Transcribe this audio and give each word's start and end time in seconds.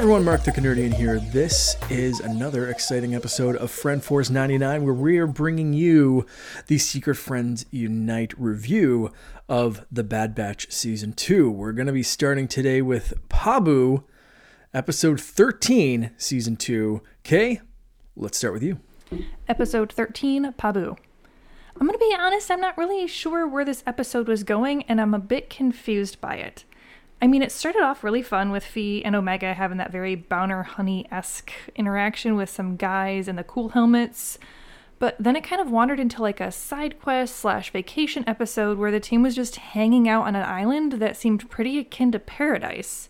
Everyone, 0.00 0.24
Mark 0.24 0.44
the 0.44 0.50
Canerdian 0.50 0.94
here. 0.94 1.20
This 1.20 1.76
is 1.90 2.20
another 2.20 2.68
exciting 2.68 3.14
episode 3.14 3.54
of 3.56 3.70
Friend 3.70 4.02
Force 4.02 4.30
99 4.30 4.82
where 4.82 4.94
we 4.94 5.18
are 5.18 5.26
bringing 5.26 5.74
you 5.74 6.24
the 6.68 6.78
Secret 6.78 7.16
Friends 7.16 7.66
Unite 7.70 8.32
review 8.40 9.12
of 9.46 9.84
The 9.92 10.02
Bad 10.02 10.34
Batch 10.34 10.72
Season 10.72 11.12
2. 11.12 11.50
We're 11.50 11.72
going 11.72 11.86
to 11.86 11.92
be 11.92 12.02
starting 12.02 12.48
today 12.48 12.80
with 12.80 13.12
Pabu, 13.28 14.04
episode 14.72 15.20
13, 15.20 16.12
Season 16.16 16.56
2. 16.56 17.02
Kay, 17.22 17.60
let's 18.16 18.38
start 18.38 18.54
with 18.54 18.62
you. 18.62 18.80
Episode 19.48 19.92
13 19.92 20.54
Pabu. 20.54 20.96
I'm 21.78 21.86
going 21.86 21.92
to 21.92 21.98
be 21.98 22.16
honest, 22.18 22.50
I'm 22.50 22.62
not 22.62 22.78
really 22.78 23.06
sure 23.06 23.46
where 23.46 23.66
this 23.66 23.82
episode 23.86 24.28
was 24.28 24.44
going, 24.44 24.82
and 24.84 24.98
I'm 24.98 25.12
a 25.12 25.18
bit 25.18 25.50
confused 25.50 26.22
by 26.22 26.36
it. 26.36 26.64
I 27.22 27.26
mean, 27.26 27.42
it 27.42 27.52
started 27.52 27.82
off 27.82 28.02
really 28.02 28.22
fun 28.22 28.50
with 28.50 28.64
Phee 28.64 29.04
and 29.04 29.14
Omega 29.14 29.52
having 29.52 29.78
that 29.78 29.92
very 29.92 30.14
Bounty 30.14 30.54
Honey 30.54 31.06
esque 31.10 31.52
interaction 31.76 32.34
with 32.34 32.48
some 32.48 32.76
guys 32.76 33.28
in 33.28 33.36
the 33.36 33.44
cool 33.44 33.70
helmets. 33.70 34.38
But 34.98 35.16
then 35.18 35.36
it 35.36 35.44
kind 35.44 35.60
of 35.60 35.70
wandered 35.70 36.00
into 36.00 36.22
like 36.22 36.40
a 36.40 36.50
side 36.50 37.00
quest 37.00 37.36
slash 37.36 37.72
vacation 37.72 38.24
episode 38.26 38.78
where 38.78 38.90
the 38.90 39.00
team 39.00 39.22
was 39.22 39.34
just 39.34 39.56
hanging 39.56 40.08
out 40.08 40.26
on 40.26 40.36
an 40.36 40.44
island 40.44 40.92
that 40.94 41.16
seemed 41.16 41.48
pretty 41.50 41.78
akin 41.78 42.12
to 42.12 42.18
paradise. 42.18 43.08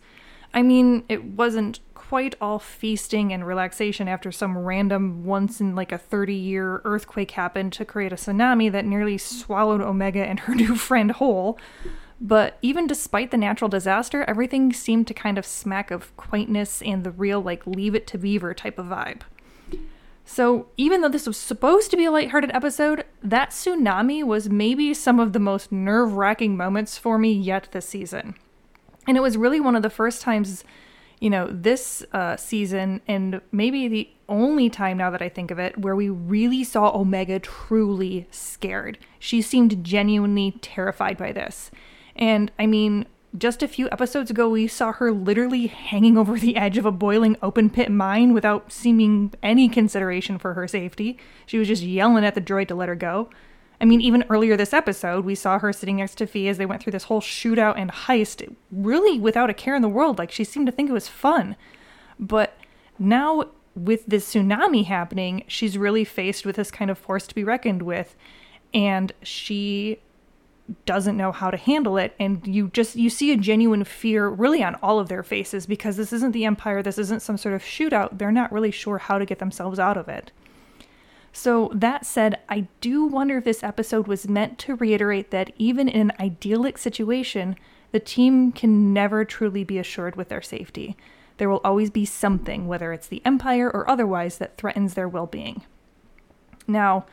I 0.53 0.63
mean, 0.63 1.05
it 1.09 1.25
wasn't 1.25 1.81
quite 1.95 2.35
all 2.41 2.59
feasting 2.59 3.33
and 3.33 3.47
relaxation 3.47 4.09
after 4.09 4.33
some 4.33 4.59
random 4.59 5.25
once 5.25 5.61
in 5.61 5.77
like 5.77 5.93
a 5.93 5.99
30 5.99 6.35
year 6.35 6.81
earthquake 6.85 7.33
happened 7.33 7.73
to 7.75 7.85
create 7.85 8.13
a 8.13 8.17
tsunami 8.17 8.71
that 8.73 8.85
nearly 8.85 9.17
swallowed 9.17 9.81
Omega 9.81 10.25
and 10.25 10.41
her 10.41 10.55
new 10.57 10.75
friend 10.75 11.13
whole. 11.13 11.59
But 12.21 12.59
even 12.61 12.87
despite 12.87 13.31
the 13.31 13.39
natural 13.39 13.71
disaster, 13.71 14.25
everything 14.29 14.73
seemed 14.73 15.07
to 15.07 15.15
kind 15.15 15.39
of 15.39 15.47
smack 15.47 15.91
of 15.91 16.15
quaintness 16.19 16.83
and 16.83 17.03
the 17.03 17.11
real, 17.11 17.41
like, 17.41 17.67
leave 17.67 17.95
it 17.95 18.07
to 18.09 18.19
Beaver 18.19 18.53
type 18.53 18.79
of 18.79 18.87
vibe. 18.87 19.23
So, 20.27 20.67
even 20.77 21.01
though 21.01 21.09
this 21.09 21.27
was 21.27 21.39
supposed 21.39 21.91
to 21.91 21.97
be 21.97 22.05
a 22.05 22.11
lighthearted 22.11 22.51
episode, 22.53 23.05
that 23.23 23.51
tsunami 23.51 24.23
was 24.23 24.49
maybe 24.49 24.93
some 24.95 25.19
of 25.19 25.33
the 25.33 25.41
most 25.41 25.73
nerve 25.73 26.13
wracking 26.13 26.57
moments 26.57 26.99
for 26.99 27.19
me 27.19 27.33
yet 27.33 27.69
this 27.73 27.89
season. 27.89 28.37
And 29.09 29.17
it 29.17 29.23
was 29.23 29.37
really 29.37 29.59
one 29.59 29.75
of 29.75 29.83
the 29.83 29.91
first 29.91 30.21
times, 30.21 30.63
you 31.21 31.31
know, 31.31 31.49
this 31.51 32.05
uh, 32.13 32.37
season, 32.37 33.01
and 33.09 33.41
maybe 33.51 33.89
the 33.89 34.11
only 34.29 34.71
time 34.71 34.99
now 34.99 35.11
that 35.11 35.23
I 35.23 35.29
think 35.31 35.51
of 35.51 35.59
it, 35.59 35.79
where 35.79 35.97
we 35.97 36.11
really 36.11 36.63
saw 36.65 36.97
Omega 36.97 37.41
truly 37.41 38.29
scared. 38.31 38.99
She 39.19 39.43
seemed 39.43 39.83
genuinely 39.83 40.55
terrified 40.61 41.17
by 41.17 41.33
this. 41.33 41.71
And 42.21 42.53
I 42.59 42.67
mean, 42.67 43.07
just 43.37 43.63
a 43.63 43.69
few 43.69 43.89
episodes 43.91 44.31
ago, 44.31 44.49
we 44.49 44.67
saw 44.67 44.93
her 44.93 45.11
literally 45.11 45.69
hanging 45.69 46.19
over 46.19 46.39
the 46.39 46.57
edge 46.57 46.77
of 46.79 46.85
a 46.85 46.93
boiling 46.93 47.37
open 47.43 47.71
pit 47.71 47.91
mine 47.91 48.35
without 48.35 48.71
seeming 48.71 49.33
any 49.43 49.69
consideration 49.69 50.39
for 50.39 50.55
her 50.55 50.69
safety. 50.69 51.19
She 51.47 51.59
was 51.59 51.69
just 51.69 51.83
yelling 51.83 52.25
at 52.25 52.35
the 52.35 52.41
droid 52.41 52.69
to 52.69 52.75
let 52.75 52.89
her 52.89 52.95
go. 52.95 53.31
I 53.81 53.87
mean, 53.87 54.03
even 54.03 54.25
earlier 54.29 54.59
this 54.59 54.75
episode, 54.75 55.25
we 55.25 55.35
saw 55.35 55.59
her 55.59 55.73
sitting 55.73 55.97
next 55.97 56.17
to 56.17 56.27
Phee 56.27 56.49
as 56.49 56.59
they 56.59 56.67
went 56.67 56.83
through 56.83 56.93
this 56.93 57.05
whole 57.05 57.23
shootout 57.23 57.79
and 57.79 57.91
heist, 57.91 58.55
really 58.71 59.19
without 59.19 59.49
a 59.49 59.55
care 59.55 59.75
in 59.75 59.81
the 59.81 59.89
world. 59.89 60.19
Like, 60.19 60.31
she 60.31 60.45
seemed 60.45 60.67
to 60.67 60.73
think 60.73 60.91
it 60.91 60.95
was 60.95 61.09
fun. 61.09 61.57
But 62.19 62.59
now, 62.99 63.45
with 63.75 64.05
this 64.05 64.35
tsunami 64.35 64.85
happening, 64.85 65.45
she's 65.47 65.79
really 65.79 66.05
faced 66.05 66.45
with 66.45 66.57
this 66.57 66.71
kind 66.71 66.91
of 66.91 66.99
force 66.99 67.27
to 67.29 67.35
be 67.35 67.45
reckoned 67.45 67.83
with. 67.83 68.17
And 68.75 69.13
she 69.23 70.01
doesn't 70.85 71.17
know 71.17 71.33
how 71.33 71.51
to 71.51 71.57
handle 71.57 71.97
it 71.97 72.15
and 72.19 72.47
you 72.47 72.69
just 72.69 72.97
you 72.97 73.11
see 73.11 73.33
a 73.33 73.37
genuine 73.37 73.85
fear 73.85 74.29
really 74.29 74.63
on 74.63 74.75
all 74.77 74.99
of 74.99 75.09
their 75.09 75.23
faces 75.23 75.67
because 75.67 75.97
this 75.97 76.13
isn't 76.13 76.33
the 76.33 76.45
empire 76.45 76.83
this 76.83 76.99
isn't 76.99 77.23
some 77.23 77.37
sort 77.37 77.55
of 77.55 77.63
shootout 77.63 78.19
they're 78.19 78.33
not 78.33 78.53
really 78.53 78.71
sure 78.71 78.99
how 78.99 79.19
to 79.19 79.27
get 79.27 79.39
themselves 79.39 79.79
out 79.79 79.97
of 79.97 80.09
it. 80.09 80.33
So 81.33 81.71
that 81.75 82.05
said 82.05 82.41
i 82.49 82.67
do 82.81 83.05
wonder 83.05 83.39
if 83.39 83.45
this 83.45 83.63
episode 83.63 84.07
was 84.07 84.29
meant 84.29 84.59
to 84.61 84.77
reiterate 84.77 85.31
that 85.31 85.53
even 85.57 85.89
in 85.89 86.11
an 86.11 86.17
idyllic 86.21 86.79
situation 86.79 87.57
the 87.93 88.01
team 88.01 88.53
can 88.53 88.93
never 88.93 89.25
truly 89.25 89.65
be 89.65 89.79
assured 89.79 90.15
with 90.15 90.29
their 90.29 90.43
safety. 90.43 90.97
There 91.39 91.49
will 91.49 91.61
always 91.65 91.91
be 91.91 92.05
something 92.05 92.69
whether 92.69 92.93
it's 92.93 93.09
the 93.09 93.23
empire 93.25 93.71
or 93.71 93.89
otherwise 93.89 94.39
that 94.39 94.57
threatens 94.57 94.95
their 94.95 95.09
well-being. 95.09 95.65
Now 96.69 97.07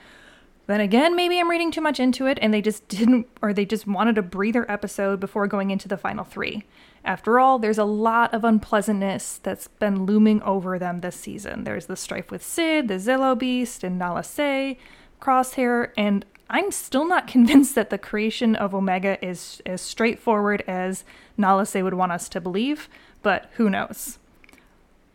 then 0.68 0.82
again, 0.82 1.16
maybe 1.16 1.40
I'm 1.40 1.50
reading 1.50 1.72
too 1.72 1.82
much 1.82 2.00
into 2.00 2.28
it 2.28 2.38
and 2.42 2.54
they 2.54 2.62
just 2.62 2.88
didn't, 2.88 3.28
or 3.42 3.54
they 3.54 3.66
just 3.66 3.88
wanted 3.88 4.18
a 4.18 4.22
breather 4.22 4.70
episode 4.70 5.20
before 5.20 5.48
going 5.48 5.72
into 5.72 5.88
the 5.88 5.98
final 5.98 6.24
three. 6.24 6.64
After 7.04 7.40
all, 7.40 7.58
there's 7.58 7.78
a 7.78 7.86
lot 7.86 8.34
of 8.34 8.44
unpleasantness 8.44 9.40
that's 9.42 9.70
been 9.70 10.06
looming 10.06 10.42
over 10.42 10.78
them 10.78 11.00
this 11.00 11.16
season. 11.16 11.64
There's 11.64 11.86
the 11.86 11.96
strife 11.96 12.32
with 12.32 12.44
Cid, 12.44 12.90
the 12.90 12.96
Zillo 12.96 13.38
Beast, 13.38 13.84
and 13.84 13.98
Nala 13.98 14.26
Se, 14.26 14.78
Crosshair, 15.22 15.92
and 15.98 16.26
I'm 16.50 16.70
still 16.72 17.08
not 17.08 17.28
convinced 17.36 17.76
that 17.76 17.90
the 17.90 17.98
creation 17.98 18.56
of 18.58 18.76
Omega 18.76 19.24
is 19.26 19.62
as 19.66 19.82
straightforward 19.82 20.64
as 20.68 21.06
Nala 21.38 21.66
Se 21.66 21.82
would 21.82 21.94
want 21.94 22.12
us 22.12 22.28
to 22.30 22.42
believe, 22.42 22.90
but 23.22 23.50
who 23.54 23.70
knows? 23.70 24.20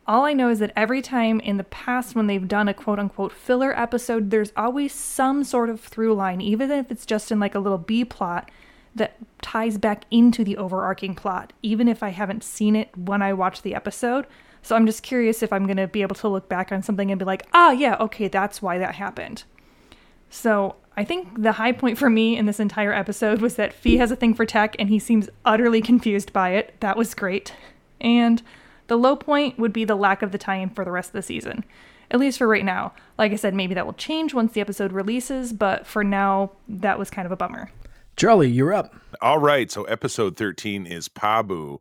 All 0.07 0.25
I 0.25 0.33
know 0.33 0.49
is 0.49 0.59
that 0.59 0.73
every 0.75 1.01
time 1.01 1.39
in 1.41 1.59
the 1.59 1.65
past 1.65 2.15
when 2.15 2.27
they've 2.27 2.49
done 2.49 2.69
a 2.69 2.75
quote 2.75 2.99
unquote 2.99 3.33
filler 3.33 3.79
episode, 3.79 4.31
there's 4.31 4.53
always 4.57 4.93
some 4.93 5.45
sort 5.45 5.71
of 5.71 5.81
through 5.81 6.15
line, 6.15 6.41
even 6.41 6.71
if 6.71 6.91
it's 6.91 7.07
just 7.07 7.31
in 7.31 7.39
like 7.39 7.55
a 7.55 7.61
little 7.61 7.79
B 7.79 8.05
plot 8.05 8.51
that 8.95 9.17
ties 9.41 9.79
back 9.79 10.05
into 10.11 10.45
the 10.45 10.57
overarching 10.57 11.15
plot, 11.15 11.53
even 11.63 11.89
if 11.89 12.03
I 12.03 12.11
haven't 12.11 12.45
seen 12.45 12.77
it 12.77 12.97
when 12.97 13.23
I 13.23 13.33
watch 13.33 13.63
the 13.63 13.75
episode. 13.75 14.27
So 14.61 14.77
I'm 14.77 14.87
just 14.87 15.03
curious 15.03 15.43
if 15.43 15.53
I'm 15.53 15.67
going 15.67 15.77
to 15.77 15.89
be 15.89 16.03
able 16.03 16.15
to 16.17 16.29
look 16.29 16.49
back 16.49 16.71
on 16.71 16.83
something 16.83 17.11
and 17.11 17.19
be 17.19 17.25
like, 17.25 17.47
ah, 17.53 17.71
yeah, 17.71 17.97
okay, 18.01 18.29
that's 18.29 18.61
why 18.61 18.79
that 18.79 18.97
happened. 18.97 19.45
So 20.31 20.77
I 20.97 21.05
think 21.05 21.43
the 21.43 21.53
high 21.53 21.73
point 21.73 21.99
for 21.99 22.11
me 22.11 22.37
in 22.37 22.47
this 22.47 22.61
entire 22.61 22.93
episode 22.93 23.41
was 23.41 23.57
that 23.57 23.73
Phee 23.73 23.97
has 23.97 24.11
a 24.11 24.17
thing 24.17 24.34
for 24.34 24.45
tech 24.45 24.77
and 24.79 24.89
he 24.89 24.99
seems 24.99 25.29
utterly 25.45 25.81
confused 25.81 26.33
by 26.33 26.51
it. 26.51 26.75
That 26.81 26.97
was 26.97 27.15
great. 27.15 27.55
And 28.01 28.43
the 28.92 28.98
low 28.98 29.16
point 29.16 29.58
would 29.58 29.72
be 29.72 29.86
the 29.86 29.94
lack 29.94 30.20
of 30.20 30.32
the 30.32 30.38
tie 30.38 30.56
in 30.56 30.69
for 30.69 30.84
the 30.84 30.91
rest 30.91 31.08
of 31.08 31.12
the 31.14 31.22
season. 31.22 31.64
At 32.10 32.20
least 32.20 32.36
for 32.36 32.47
right 32.47 32.62
now. 32.62 32.92
Like 33.16 33.32
I 33.32 33.36
said, 33.36 33.54
maybe 33.54 33.72
that 33.72 33.86
will 33.86 33.94
change 33.94 34.34
once 34.34 34.53
the 34.53 34.60
episode 34.60 34.92
releases, 34.92 35.54
but 35.54 35.86
for 35.86 36.04
now, 36.04 36.53
that 36.69 36.98
was 36.98 37.08
kind 37.08 37.25
of 37.25 37.32
a 37.32 37.36
bummer. 37.36 37.70
Charlie, 38.19 38.50
you're 38.50 38.75
up. 38.75 38.94
All 39.22 39.38
right. 39.38 39.70
So 39.70 39.84
episode 39.84 40.36
13 40.36 40.84
is 40.84 41.08
Pabu. 41.08 41.78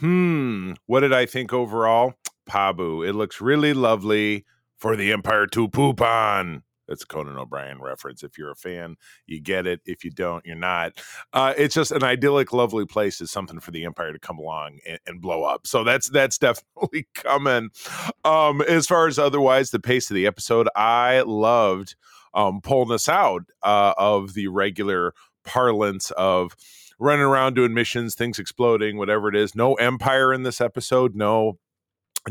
Hmm. 0.00 0.72
What 0.86 1.00
did 1.00 1.12
I 1.12 1.26
think 1.26 1.52
overall? 1.52 2.14
Pabu. 2.48 3.06
It 3.06 3.12
looks 3.12 3.42
really 3.42 3.74
lovely 3.74 4.46
for 4.78 4.96
the 4.96 5.12
Empire 5.12 5.46
to 5.48 5.68
poop 5.68 6.00
on. 6.00 6.62
That's 6.88 7.02
a 7.02 7.06
Conan 7.06 7.38
O'Brien 7.38 7.80
reference. 7.80 8.22
If 8.22 8.36
you're 8.38 8.50
a 8.50 8.56
fan, 8.56 8.96
you 9.26 9.40
get 9.40 9.66
it. 9.66 9.80
If 9.86 10.04
you 10.04 10.10
don't, 10.10 10.44
you're 10.44 10.56
not. 10.56 10.92
Uh, 11.32 11.54
it's 11.56 11.74
just 11.74 11.92
an 11.92 12.02
idyllic, 12.02 12.52
lovely 12.52 12.86
place. 12.86 13.20
Is 13.20 13.30
something 13.30 13.60
for 13.60 13.70
the 13.70 13.84
Empire 13.84 14.12
to 14.12 14.18
come 14.18 14.38
along 14.38 14.78
and, 14.86 14.98
and 15.06 15.20
blow 15.20 15.44
up. 15.44 15.66
So 15.66 15.84
that's 15.84 16.08
that's 16.08 16.38
definitely 16.44 17.06
coming. 17.14 17.70
Um, 18.24 18.60
as 18.62 18.86
far 18.86 19.06
as 19.06 19.18
otherwise, 19.18 19.70
the 19.70 19.80
pace 19.80 20.10
of 20.10 20.14
the 20.14 20.26
episode, 20.26 20.68
I 20.76 21.22
loved 21.26 21.96
um, 22.34 22.60
pulling 22.60 22.92
us 22.92 23.08
out 23.08 23.42
uh, 23.62 23.94
of 23.96 24.34
the 24.34 24.48
regular 24.48 25.14
parlance 25.44 26.10
of 26.12 26.56
running 26.98 27.24
around 27.24 27.54
doing 27.54 27.74
missions, 27.74 28.14
things 28.14 28.38
exploding, 28.38 28.96
whatever 28.96 29.28
it 29.28 29.36
is. 29.36 29.54
No 29.54 29.74
Empire 29.74 30.32
in 30.32 30.42
this 30.42 30.60
episode. 30.60 31.14
No 31.14 31.58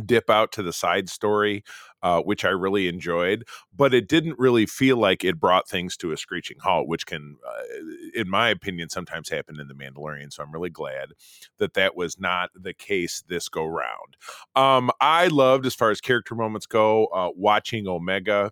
dip 0.05 0.29
out 0.29 0.51
to 0.53 0.63
the 0.63 0.73
side 0.73 1.09
story, 1.09 1.63
uh, 2.01 2.21
which 2.21 2.43
I 2.43 2.49
really 2.49 2.87
enjoyed, 2.87 3.45
but 3.75 3.93
it 3.93 4.07
didn't 4.07 4.39
really 4.39 4.65
feel 4.65 4.97
like 4.97 5.23
it 5.23 5.39
brought 5.39 5.69
things 5.69 5.95
to 5.97 6.11
a 6.11 6.17
screeching 6.17 6.57
halt, 6.59 6.87
which 6.87 7.05
can, 7.05 7.37
uh, 7.47 7.63
in 8.13 8.29
my 8.29 8.49
opinion, 8.49 8.89
sometimes 8.89 9.29
happen 9.29 9.59
in 9.59 9.67
The 9.67 9.73
Mandalorian. 9.73 10.33
So 10.33 10.43
I'm 10.43 10.51
really 10.51 10.69
glad 10.69 11.09
that 11.59 11.75
that 11.75 11.95
was 11.95 12.19
not 12.19 12.49
the 12.55 12.73
case 12.73 13.23
this 13.27 13.49
go 13.49 13.65
round. 13.65 14.17
Um, 14.55 14.91
I 14.99 15.27
loved, 15.27 15.65
as 15.65 15.75
far 15.75 15.91
as 15.91 16.01
character 16.01 16.35
moments 16.35 16.65
go, 16.65 17.05
uh, 17.07 17.29
watching 17.35 17.87
Omega 17.87 18.51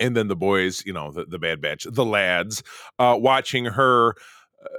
and 0.00 0.16
then 0.16 0.28
the 0.28 0.36
boys, 0.36 0.84
you 0.86 0.92
know, 0.92 1.10
the, 1.10 1.24
the 1.24 1.38
Bad 1.38 1.60
Batch, 1.60 1.86
the 1.90 2.04
lads, 2.04 2.62
uh, 2.98 3.16
watching 3.18 3.64
her 3.64 4.14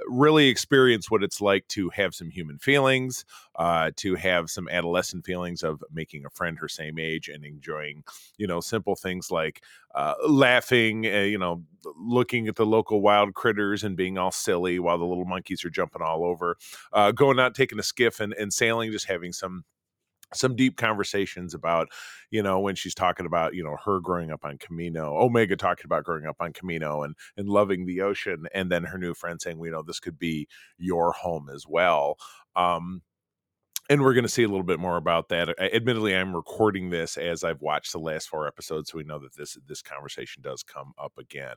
really 0.06 0.48
experience 0.48 1.10
what 1.10 1.22
it's 1.22 1.40
like 1.40 1.66
to 1.68 1.88
have 1.90 2.14
some 2.14 2.30
human 2.30 2.58
feelings, 2.58 3.24
uh, 3.56 3.90
to 3.96 4.14
have 4.14 4.50
some 4.50 4.68
adolescent 4.68 5.24
feelings 5.24 5.62
of 5.62 5.82
making 5.92 6.24
a 6.24 6.30
friend 6.30 6.58
her 6.58 6.68
same 6.68 6.98
age 6.98 7.28
and 7.28 7.44
enjoying, 7.44 8.02
you 8.36 8.46
know, 8.46 8.60
simple 8.60 8.96
things 8.96 9.30
like 9.30 9.62
uh, 9.94 10.14
laughing, 10.28 11.06
uh, 11.06 11.20
you 11.20 11.38
know, 11.38 11.62
looking 11.96 12.48
at 12.48 12.56
the 12.56 12.66
local 12.66 13.00
wild 13.00 13.34
critters 13.34 13.84
and 13.84 13.96
being 13.96 14.18
all 14.18 14.30
silly 14.30 14.78
while 14.78 14.98
the 14.98 15.04
little 15.04 15.24
monkeys 15.24 15.64
are 15.64 15.70
jumping 15.70 16.02
all 16.02 16.24
over, 16.24 16.56
uh, 16.92 17.12
going 17.12 17.38
out, 17.38 17.54
taking 17.54 17.78
a 17.78 17.82
skiff 17.82 18.20
and, 18.20 18.32
and 18.34 18.52
sailing, 18.52 18.92
just 18.92 19.06
having 19.06 19.32
some 19.32 19.64
some 20.34 20.56
deep 20.56 20.76
conversations 20.76 21.54
about, 21.54 21.88
you 22.30 22.42
know, 22.42 22.60
when 22.60 22.74
she's 22.74 22.94
talking 22.94 23.26
about, 23.26 23.54
you 23.54 23.64
know, 23.64 23.76
her 23.84 24.00
growing 24.00 24.30
up 24.30 24.44
on 24.44 24.58
Kamino, 24.58 25.20
Omega 25.20 25.56
talking 25.56 25.84
about 25.86 26.04
growing 26.04 26.26
up 26.26 26.36
on 26.40 26.52
Kamino 26.52 27.04
and 27.04 27.14
and 27.36 27.48
loving 27.48 27.86
the 27.86 28.00
ocean, 28.02 28.46
and 28.54 28.70
then 28.70 28.84
her 28.84 28.98
new 28.98 29.14
friend 29.14 29.40
saying, 29.40 29.58
well, 29.58 29.66
you 29.66 29.72
know, 29.72 29.82
this 29.82 30.00
could 30.00 30.18
be 30.18 30.48
your 30.78 31.12
home 31.12 31.48
as 31.54 31.66
well. 31.68 32.16
Um, 32.56 33.02
and 33.90 34.02
we're 34.02 34.14
going 34.14 34.24
to 34.24 34.28
see 34.28 34.44
a 34.44 34.48
little 34.48 34.62
bit 34.62 34.78
more 34.78 34.96
about 34.96 35.28
that. 35.30 35.48
Admittedly, 35.58 36.14
I'm 36.14 36.34
recording 36.34 36.90
this 36.90 37.16
as 37.16 37.42
I've 37.42 37.60
watched 37.60 37.90
the 37.90 37.98
last 37.98 38.28
four 38.28 38.46
episodes, 38.46 38.90
so 38.90 38.98
we 38.98 39.04
know 39.04 39.18
that 39.18 39.34
this 39.36 39.58
this 39.66 39.82
conversation 39.82 40.42
does 40.42 40.62
come 40.62 40.92
up 40.96 41.12
again. 41.18 41.56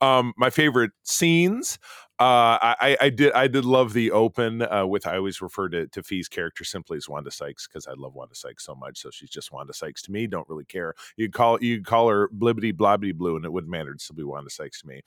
Um, 0.00 0.34
my 0.36 0.50
favorite 0.50 0.90
scenes. 1.04 1.78
Uh, 2.20 2.58
I, 2.60 2.96
I 3.00 3.10
did 3.10 3.32
I 3.32 3.46
did 3.46 3.64
love 3.64 3.92
the 3.92 4.10
open 4.10 4.62
uh, 4.62 4.84
with 4.84 5.06
I 5.06 5.16
always 5.16 5.40
refer 5.40 5.68
to 5.68 5.86
to 5.86 6.02
Phee's 6.02 6.26
character 6.26 6.64
simply 6.64 6.96
as 6.96 7.08
Wanda 7.08 7.30
Sykes 7.30 7.68
because 7.68 7.86
I 7.86 7.92
love 7.96 8.14
Wanda 8.14 8.34
Sykes 8.34 8.64
so 8.64 8.74
much. 8.74 8.98
So 8.98 9.10
she's 9.10 9.30
just 9.30 9.52
Wanda 9.52 9.72
Sykes 9.72 10.02
to 10.02 10.10
me. 10.10 10.26
Don't 10.26 10.48
really 10.48 10.64
care. 10.64 10.94
You 11.16 11.30
call 11.30 11.62
you 11.62 11.80
call 11.80 12.08
her 12.08 12.28
blibbity 12.30 12.72
blobbity 12.72 13.14
blue, 13.14 13.36
and 13.36 13.44
it 13.44 13.52
wouldn't 13.52 13.70
matter. 13.70 13.90
It'd 13.90 14.00
still 14.00 14.16
be 14.16 14.24
Wanda 14.24 14.50
Sykes 14.50 14.80
to 14.80 14.88
me. 14.88 15.02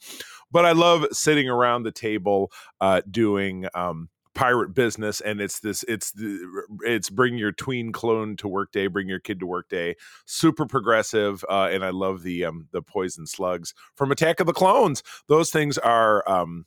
But 0.50 0.64
I 0.64 0.72
love 0.72 1.06
sitting 1.12 1.50
around 1.50 1.82
the 1.82 1.92
table 1.92 2.50
uh, 2.80 3.02
doing. 3.10 3.66
Um, 3.74 4.08
pirate 4.34 4.72
business 4.72 5.20
and 5.20 5.42
it's 5.42 5.60
this 5.60 5.84
it's 5.88 6.12
the 6.12 6.64
it's 6.84 7.10
bring 7.10 7.36
your 7.36 7.52
tween 7.52 7.92
clone 7.92 8.34
to 8.34 8.48
work 8.48 8.72
day 8.72 8.86
bring 8.86 9.06
your 9.06 9.20
kid 9.20 9.38
to 9.38 9.44
work 9.44 9.68
day 9.68 9.94
super 10.24 10.64
progressive 10.64 11.44
uh, 11.50 11.68
and 11.70 11.84
i 11.84 11.90
love 11.90 12.22
the 12.22 12.42
um 12.42 12.66
the 12.72 12.80
poison 12.80 13.26
slugs 13.26 13.74
from 13.94 14.10
attack 14.10 14.40
of 14.40 14.46
the 14.46 14.52
clones 14.54 15.02
those 15.28 15.50
things 15.50 15.76
are 15.76 16.26
um 16.26 16.64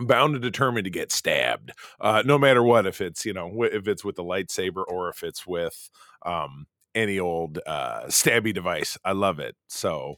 bound 0.00 0.34
and 0.34 0.42
determined 0.42 0.84
to 0.84 0.90
get 0.90 1.12
stabbed 1.12 1.72
uh 2.00 2.22
no 2.24 2.38
matter 2.38 2.62
what 2.62 2.86
if 2.86 3.00
it's 3.00 3.24
you 3.24 3.32
know 3.32 3.62
if 3.64 3.86
it's 3.86 4.04
with 4.04 4.16
the 4.16 4.24
lightsaber 4.24 4.84
or 4.88 5.08
if 5.08 5.22
it's 5.22 5.46
with 5.46 5.90
um 6.24 6.66
any 6.94 7.18
old 7.18 7.58
uh 7.66 8.02
stabby 8.06 8.54
device 8.54 8.96
i 9.04 9.12
love 9.12 9.38
it 9.38 9.54
so 9.68 10.16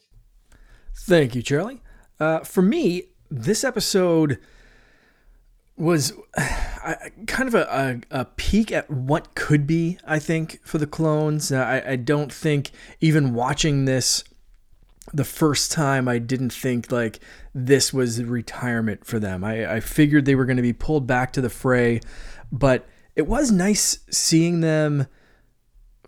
thank 0.97 1.35
you 1.35 1.43
charlie 1.43 1.83
uh 2.21 2.41
for 2.41 2.63
me 2.63 3.05
this 3.31 3.65
episode 3.65 4.39
was 5.77 6.13
kind 7.27 7.49
of 7.49 7.55
a, 7.55 8.03
a, 8.11 8.21
a, 8.21 8.25
peek 8.25 8.71
at 8.71 8.89
what 8.91 9.35
could 9.35 9.67
be, 9.67 9.99
I 10.07 10.19
think, 10.19 10.61
for 10.65 10.79
the 10.79 10.87
clones. 10.87 11.51
Uh, 11.51 11.57
I, 11.57 11.93
I 11.93 11.97
don't 11.97 12.33
think 12.33 12.71
even 13.01 13.35
watching 13.35 13.85
this 13.85 14.25
the 15.13 15.25
first 15.25 15.71
time, 15.71 16.09
I 16.09 16.19
didn't 16.19 16.53
think 16.53 16.91
like 16.91 17.21
this 17.55 17.93
was 17.93 18.23
retirement 18.23 19.05
for 19.05 19.19
them. 19.19 19.45
I, 19.45 19.75
I 19.75 19.81
figured 19.81 20.25
they 20.25 20.35
were 20.35 20.47
going 20.47 20.57
to 20.57 20.63
be 20.63 20.73
pulled 20.73 21.07
back 21.07 21.33
to 21.35 21.41
the 21.41 21.51
fray, 21.51 22.01
but 22.51 22.87
it 23.15 23.27
was 23.27 23.51
nice 23.51 23.99
seeing 24.11 24.61
them 24.61 25.07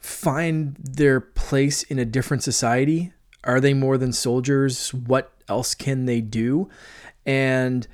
find 0.00 0.76
their 0.76 1.20
place 1.20 1.82
in 1.82 1.98
a 1.98 2.04
different 2.04 2.42
society. 2.42 3.12
Are 3.44 3.60
they 3.60 3.74
more 3.74 3.98
than 3.98 4.12
soldiers? 4.12 4.92
What 4.94 5.32
else 5.48 5.74
can 5.74 6.06
they 6.06 6.20
do? 6.20 6.68
And 7.24 7.86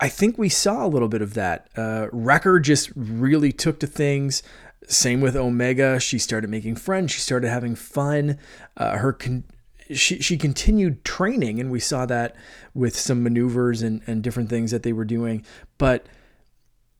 I 0.00 0.08
think 0.08 0.38
we 0.38 0.48
saw 0.48 0.84
a 0.84 0.88
little 0.88 1.08
bit 1.08 1.22
of 1.22 1.34
that. 1.34 1.68
Uh, 1.76 2.08
Wrecker 2.12 2.60
just 2.60 2.90
really 2.94 3.52
took 3.52 3.80
to 3.80 3.86
things. 3.86 4.42
Same 4.86 5.20
with 5.20 5.36
Omega. 5.36 5.98
She 6.00 6.18
started 6.18 6.50
making 6.50 6.76
friends. 6.76 7.12
She 7.12 7.20
started 7.20 7.48
having 7.48 7.74
fun. 7.74 8.38
Uh, 8.76 8.98
her 8.98 9.12
con- 9.12 9.44
she 9.92 10.20
she 10.20 10.36
continued 10.36 11.04
training, 11.04 11.60
and 11.60 11.70
we 11.70 11.80
saw 11.80 12.06
that 12.06 12.36
with 12.74 12.96
some 12.96 13.22
maneuvers 13.22 13.82
and, 13.82 14.02
and 14.06 14.22
different 14.22 14.50
things 14.50 14.70
that 14.70 14.82
they 14.82 14.92
were 14.92 15.04
doing. 15.04 15.44
But 15.78 16.06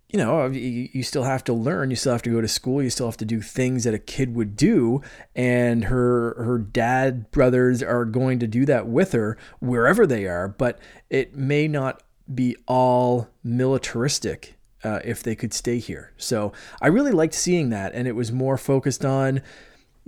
you 0.09 0.19
know, 0.19 0.47
you, 0.47 1.03
still 1.03 1.25
have 1.25 1.45
to 1.45 1.53
learn. 1.53 1.91
You 1.91 1.97
still 1.97 2.13
have 2.13 2.23
to 2.23 2.31
go 2.31 2.41
to 2.41 2.49
school. 2.49 2.83
You 2.83 2.89
still 2.89 3.07
have 3.07 3.19
to 3.19 3.27
do 3.27 3.43
things 3.43 3.85
that 3.85 3.93
a 3.93 3.99
kid 3.99 4.35
would 4.35 4.57
do. 4.57 5.03
And 5.37 5.85
her 5.85 6.43
her 6.43 6.59
dad 6.59 7.31
brothers 7.31 7.83
are 7.83 8.07
going 8.07 8.39
to 8.39 8.47
do 8.47 8.65
that 8.65 8.87
with 8.87 9.13
her 9.13 9.37
wherever 9.61 10.07
they 10.07 10.27
are. 10.27 10.49
But 10.49 10.79
it 11.11 11.37
may 11.37 11.69
not 11.69 12.03
be 12.35 12.57
all 12.67 13.29
militaristic 13.45 14.57
uh, 14.83 15.01
if 15.05 15.23
they 15.23 15.35
could 15.35 15.53
stay 15.53 15.79
here. 15.79 16.13
So 16.17 16.53
I 16.81 16.87
really 16.89 17.13
liked 17.13 17.35
seeing 17.35 17.69
that, 17.71 17.93
and 17.95 18.09
it 18.09 18.17
was 18.17 18.33
more 18.33 18.57
focused 18.57 19.05
on 19.05 19.43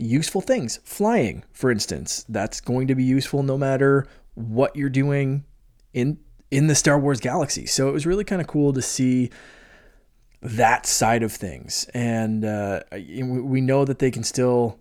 useful 0.01 0.41
things. 0.41 0.81
Flying, 0.85 1.45
for 1.53 1.71
instance, 1.71 2.25
that's 2.29 2.61
going 2.61 2.89
to 2.89 2.95
be 2.95 3.05
useful 3.05 3.43
no 3.43 3.59
matter 3.59 4.07
what 4.35 4.75
you're 4.77 4.89
doing 4.89 5.45
in 5.93 6.19
in 6.51 6.67
the 6.67 6.75
Star 6.75 6.99
Wars 6.99 7.21
galaxy. 7.21 7.67
So 7.67 7.89
it 7.89 7.93
was 7.93 8.07
really 8.07 8.25
kind 8.25 8.41
of 8.41 8.49
cool 8.49 8.73
to 8.73 8.83
see 8.83 9.31
that 10.43 10.87
side 10.87 11.23
of 11.23 11.33
things, 11.33 11.89
and 11.95 12.45
uh, 12.45 12.81
we 12.93 13.61
know 13.61 13.85
that 13.85 13.99
they 13.99 14.11
can 14.11 14.25
still 14.25 14.79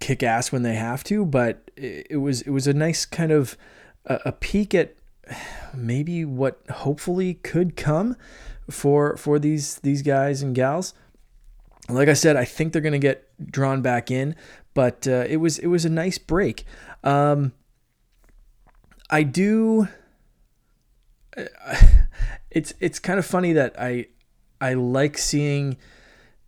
kick 0.00 0.22
ass 0.22 0.50
when 0.50 0.62
they 0.62 0.74
have 0.74 1.04
to, 1.04 1.24
but 1.24 1.70
it 1.76 2.20
was 2.20 2.42
it 2.42 2.50
was 2.50 2.66
a 2.66 2.74
nice 2.74 3.04
kind 3.04 3.30
of 3.30 3.56
a, 4.06 4.18
a 4.26 4.32
peek 4.32 4.74
at 4.74 4.96
maybe 5.74 6.24
what 6.24 6.60
hopefully 6.70 7.34
could 7.34 7.76
come 7.76 8.16
for 8.70 9.16
for 9.16 9.38
these 9.38 9.76
these 9.80 10.02
guys 10.02 10.42
and 10.42 10.54
gals. 10.54 10.94
Like 11.88 12.08
I 12.08 12.14
said, 12.14 12.36
I 12.36 12.44
think 12.44 12.72
they're 12.72 12.82
going 12.82 12.92
to 12.92 12.98
get 12.98 13.28
drawn 13.50 13.82
back 13.82 14.10
in, 14.10 14.36
but 14.74 15.06
uh, 15.06 15.24
it 15.28 15.38
was 15.38 15.58
it 15.58 15.66
was 15.66 15.84
a 15.84 15.90
nice 15.90 16.18
break. 16.18 16.64
Um, 17.02 17.52
I 19.10 19.22
do. 19.22 19.88
It's 22.54 22.74
it's 22.80 22.98
kind 22.98 23.18
of 23.18 23.24
funny 23.24 23.54
that 23.54 23.74
I 23.80 24.08
I 24.60 24.74
like 24.74 25.16
seeing 25.16 25.78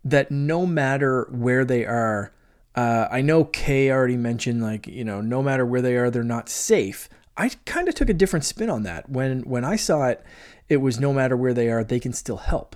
that 0.03 0.29
no 0.29 0.65
matter 0.65 1.27
where 1.31 1.65
they 1.65 1.83
are. 1.83 2.31
Uh, 2.75 3.07
I 3.09 3.21
know 3.21 3.45
Kay 3.45 3.89
already 3.89 4.17
mentioned 4.17 4.61
like 4.61 4.85
you 4.85 5.03
know 5.03 5.19
no 5.19 5.41
matter 5.41 5.65
where 5.65 5.81
they 5.81 5.97
are, 5.97 6.11
they're 6.11 6.23
not 6.23 6.47
safe. 6.47 7.09
I 7.35 7.49
kind 7.65 7.87
of 7.87 7.95
took 7.95 8.09
a 8.09 8.13
different 8.13 8.45
spin 8.45 8.69
on 8.69 8.83
that. 8.83 9.09
When 9.09 9.41
when 9.41 9.65
I 9.65 9.75
saw 9.75 10.07
it, 10.09 10.23
it 10.69 10.77
was 10.77 10.99
no 10.99 11.11
matter 11.11 11.35
where 11.35 11.53
they 11.53 11.69
are, 11.69 11.83
they 11.83 11.99
can 11.99 12.13
still 12.13 12.37
help. 12.37 12.75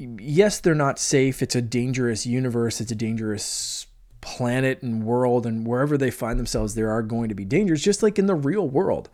Yes, 0.00 0.60
they're 0.60 0.74
not 0.74 0.98
safe. 0.98 1.42
It's 1.42 1.54
a 1.54 1.60
dangerous 1.60 2.24
universe. 2.24 2.80
It's 2.80 2.92
a 2.92 2.96
dangerous 2.96 3.86
planet 4.22 4.82
and 4.82 5.04
world, 5.04 5.44
and 5.44 5.66
wherever 5.66 5.98
they 5.98 6.10
find 6.10 6.38
themselves, 6.38 6.74
there 6.74 6.90
are 6.90 7.02
going 7.02 7.28
to 7.28 7.34
be 7.34 7.44
dangers. 7.44 7.82
Just 7.82 8.02
like 8.02 8.18
in 8.18 8.26
the 8.26 8.34
real 8.34 8.66
world, 8.66 9.10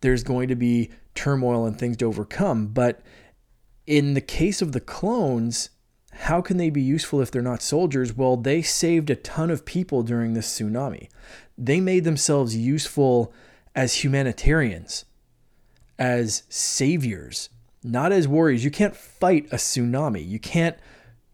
there's 0.00 0.22
going 0.22 0.48
to 0.48 0.54
be 0.54 0.90
turmoil 1.14 1.66
and 1.66 1.78
things 1.78 1.98
to 1.98 2.06
overcome. 2.06 2.68
But 2.68 3.02
in 3.86 4.14
the 4.14 4.22
case 4.22 4.62
of 4.62 4.72
the 4.72 4.80
clones, 4.80 5.68
how 6.12 6.40
can 6.40 6.56
they 6.56 6.70
be 6.70 6.82
useful 6.82 7.20
if 7.20 7.30
they're 7.30 7.42
not 7.42 7.62
soldiers? 7.62 8.16
Well, 8.16 8.36
they 8.38 8.62
saved 8.62 9.10
a 9.10 9.16
ton 9.16 9.50
of 9.50 9.66
people 9.66 10.02
during 10.02 10.32
this 10.32 10.48
tsunami. 10.48 11.08
They 11.58 11.80
made 11.80 12.04
themselves 12.04 12.56
useful 12.56 13.34
as 13.74 13.96
humanitarians, 13.96 15.04
as 15.98 16.44
saviors, 16.48 17.50
not 17.82 18.12
as 18.12 18.28
warriors. 18.28 18.64
You 18.64 18.70
can't 18.70 18.96
fight 18.96 19.46
a 19.52 19.56
tsunami. 19.56 20.26
You 20.26 20.38
can't 20.38 20.76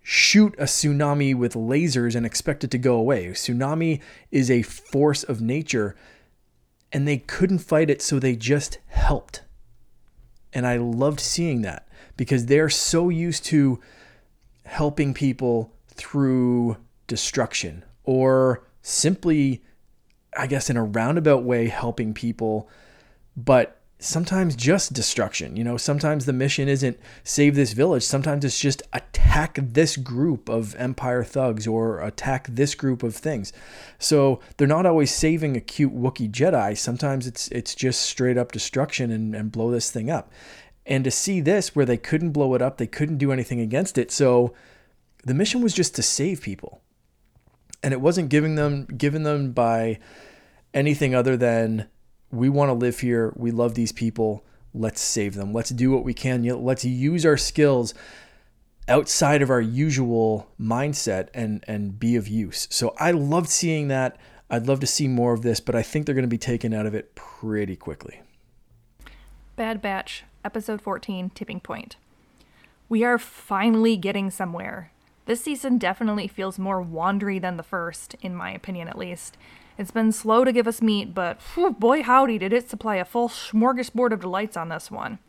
shoot 0.03 0.55
a 0.59 0.65
tsunami 0.65 1.35
with 1.35 1.55
lasers 1.55 2.15
and 2.15 2.25
expect 2.25 2.65
it 2.65 2.71
to 2.71 2.79
go 2.79 2.97
away. 2.97 3.27
A 3.27 3.33
tsunami 3.33 4.01
is 4.31 4.51
a 4.51 4.63
force 4.63 5.23
of 5.23 5.41
nature, 5.41 5.95
and 6.93 7.07
they 7.07 7.19
couldn't 7.19 7.59
fight 7.59 7.91
it, 7.91 8.01
so 8.01 8.19
they 8.19 8.35
just 8.35 8.79
helped. 8.87 9.43
And 10.53 10.67
I 10.67 10.79
loved 10.79 11.21
seeing 11.21 11.63
that 11.63 11.89
because 12.17 12.47
they're 12.47 12.71
so 12.71 13.11
used 13.11 13.45
to 13.47 13.81
helping 14.65 15.15
people 15.15 15.73
through 15.89 16.77
destruction 17.07 17.85
or 18.05 18.67
simply 18.81 19.63
I 20.39 20.47
guess, 20.47 20.71
in 20.71 20.77
a 20.77 20.85
roundabout 20.85 21.43
way, 21.43 21.67
helping 21.67 22.15
people, 22.15 22.69
but 23.37 23.78
sometimes 23.99 24.55
just 24.55 24.93
destruction. 24.93 25.57
You 25.57 25.65
know, 25.65 25.77
sometimes 25.77 26.25
the 26.25 26.33
mission 26.33 26.69
isn't 26.69 26.99
save 27.25 27.57
this 27.57 27.73
village. 27.73 28.05
Sometimes 28.05 28.45
it's 28.45 28.59
just 28.59 28.83
attack 28.93 29.59
this 29.61 29.97
group 29.97 30.49
of 30.49 30.75
Empire 30.77 31.25
thugs 31.25 31.67
or 31.67 32.01
attack 32.01 32.47
this 32.49 32.75
group 32.75 33.03
of 33.03 33.17
things. 33.17 33.53
So 33.99 34.41
they're 34.57 34.69
not 34.69 34.87
always 34.87 35.13
saving 35.13 35.57
a 35.57 35.61
cute 35.61 35.95
Wookiee 35.95 36.31
Jedi. 36.31 36.79
Sometimes 36.79 37.27
it's 37.27 37.49
it's 37.49 37.75
just 37.75 38.03
straight 38.03 38.39
up 38.39 38.53
destruction 38.53 39.11
and, 39.11 39.35
and 39.35 39.53
blow 39.53 39.71
this 39.71 39.91
thing 39.91 40.11
up. 40.11 40.33
And 40.87 41.05
to 41.05 41.11
see 41.11 41.41
this 41.41 41.75
where 41.75 41.85
they 41.85 41.99
couldn't 41.99 42.33
blow 42.33 42.55
it 42.55 42.63
up, 42.63 42.79
they 42.79 42.87
couldn't 42.87 43.19
do 43.19 43.33
anything 43.33 43.61
against 43.61 43.99
it. 43.99 44.11
So 44.11 44.55
the 45.25 45.35
mission 45.35 45.61
was 45.61 45.75
just 45.75 45.95
to 45.97 46.03
save 46.03 46.41
people. 46.41 46.81
And 47.83 47.93
it 47.93 48.01
wasn't 48.01 48.29
giving 48.29 48.55
them 48.55 48.87
given 48.87 49.25
them 49.25 49.53
by 49.53 49.99
anything 50.73 51.15
other 51.15 51.37
than 51.37 51.89
we 52.31 52.49
want 52.49 52.69
to 52.69 52.75
live 52.75 53.01
here. 53.01 53.33
We 53.37 53.51
love 53.51 53.75
these 53.75 53.93
people. 53.93 54.45
Let's 54.75 55.01
save 55.01 55.35
them. 55.35 55.53
Let's 55.53 55.71
do 55.71 55.91
what 55.91 56.05
we 56.05 56.15
can. 56.15 56.43
Let's 56.43 56.85
use 56.85 57.25
our 57.25 57.37
skills 57.37 57.95
outside 58.87 59.43
of 59.43 59.51
our 59.51 59.61
usual 59.61 60.51
mindset 60.61 61.29
and 61.35 61.65
and 61.69 61.99
be 61.99 62.17
of 62.17 62.29
use. 62.29 62.67
So 62.71 62.95
I 62.99 63.11
loved 63.11 63.49
seeing 63.49 63.89
that. 63.89 64.17
I'd 64.51 64.67
love 64.67 64.81
to 64.81 64.87
see 64.87 65.09
more 65.09 65.35
of 65.35 65.43
this, 65.43 65.61
but 65.61 65.75
I 65.75 65.83
think 65.83 66.07
they're 66.07 66.15
going 66.15 66.23
to 66.23 66.29
be 66.29 66.39
taken 66.39 66.73
out 66.73 66.87
of 66.87 66.95
it 66.95 67.15
pretty 67.15 67.77
quickly. 67.77 68.23
Bad 69.57 69.83
Batch, 69.83 70.25
episode 70.45 70.81
14, 70.81 71.31
Tipping 71.31 71.61
Point. 71.61 71.97
We 72.89 73.05
are 73.05 73.19
finally 73.19 73.97
getting 73.99 74.31
somewhere. 74.31 74.91
This 75.27 75.43
season 75.43 75.77
definitely 75.77 76.27
feels 76.29 76.59
more 76.59 76.83
wandery 76.83 77.39
than 77.39 77.59
the 77.59 77.63
first, 77.63 78.17
in 78.23 78.35
my 78.35 78.51
opinion 78.51 78.89
at 78.89 78.97
least. 78.97 79.37
It's 79.79 79.93
been 79.93 80.11
slow 80.11 80.43
to 80.43 80.53
give 80.53 80.67
us 80.67 80.83
meat, 80.83 81.15
but 81.15 81.41
whew, 81.55 81.71
boy 81.71 82.03
howdy 82.03 82.37
did 82.37 82.53
it 82.53 82.69
supply 82.69 82.97
a 82.97 83.05
full 83.05 83.29
smorgasbord 83.29 84.13
of 84.13 84.21
delights 84.21 84.57
on 84.57 84.69
this 84.69 84.91
one. 84.91 85.21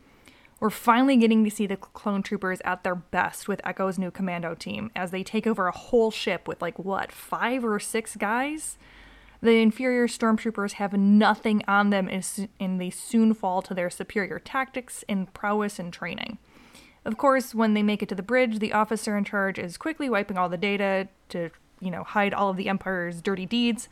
We're 0.59 0.71
finally 0.71 1.17
getting 1.17 1.43
to 1.43 1.51
see 1.51 1.67
the 1.67 1.77
clone 1.77 2.23
troopers 2.23 2.59
at 2.65 2.83
their 2.83 2.95
best 2.95 3.47
with 3.47 3.61
Echo's 3.63 3.99
new 3.99 4.09
commando 4.09 4.55
team 4.55 4.89
as 4.95 5.11
they 5.11 5.23
take 5.23 5.45
over 5.45 5.67
a 5.67 5.71
whole 5.71 6.09
ship 6.09 6.47
with 6.47 6.63
like 6.63 6.79
what, 6.79 7.11
five 7.11 7.63
or 7.63 7.79
six 7.79 8.15
guys? 8.15 8.79
The 9.41 9.61
inferior 9.61 10.07
stormtroopers 10.07 10.73
have 10.73 10.93
nothing 10.93 11.61
on 11.67 11.91
them 11.91 12.09
and 12.09 12.81
they 12.81 12.89
soon 12.89 13.35
fall 13.35 13.61
to 13.61 13.75
their 13.75 13.91
superior 13.91 14.39
tactics 14.39 15.05
and 15.07 15.31
prowess 15.31 15.77
and 15.77 15.93
training. 15.93 16.39
Of 17.05 17.17
course, 17.17 17.53
when 17.53 17.75
they 17.75 17.83
make 17.83 18.01
it 18.01 18.09
to 18.09 18.15
the 18.15 18.23
bridge, 18.23 18.59
the 18.59 18.73
officer 18.73 19.15
in 19.15 19.23
charge 19.23 19.59
is 19.59 19.77
quickly 19.77 20.09
wiping 20.09 20.37
all 20.37 20.49
the 20.49 20.57
data 20.57 21.07
to, 21.29 21.51
you 21.79 21.91
know, 21.91 22.03
hide 22.03 22.33
all 22.33 22.49
of 22.49 22.57
the 22.57 22.67
Empire's 22.67 23.21
dirty 23.21 23.45
deeds. 23.45 23.87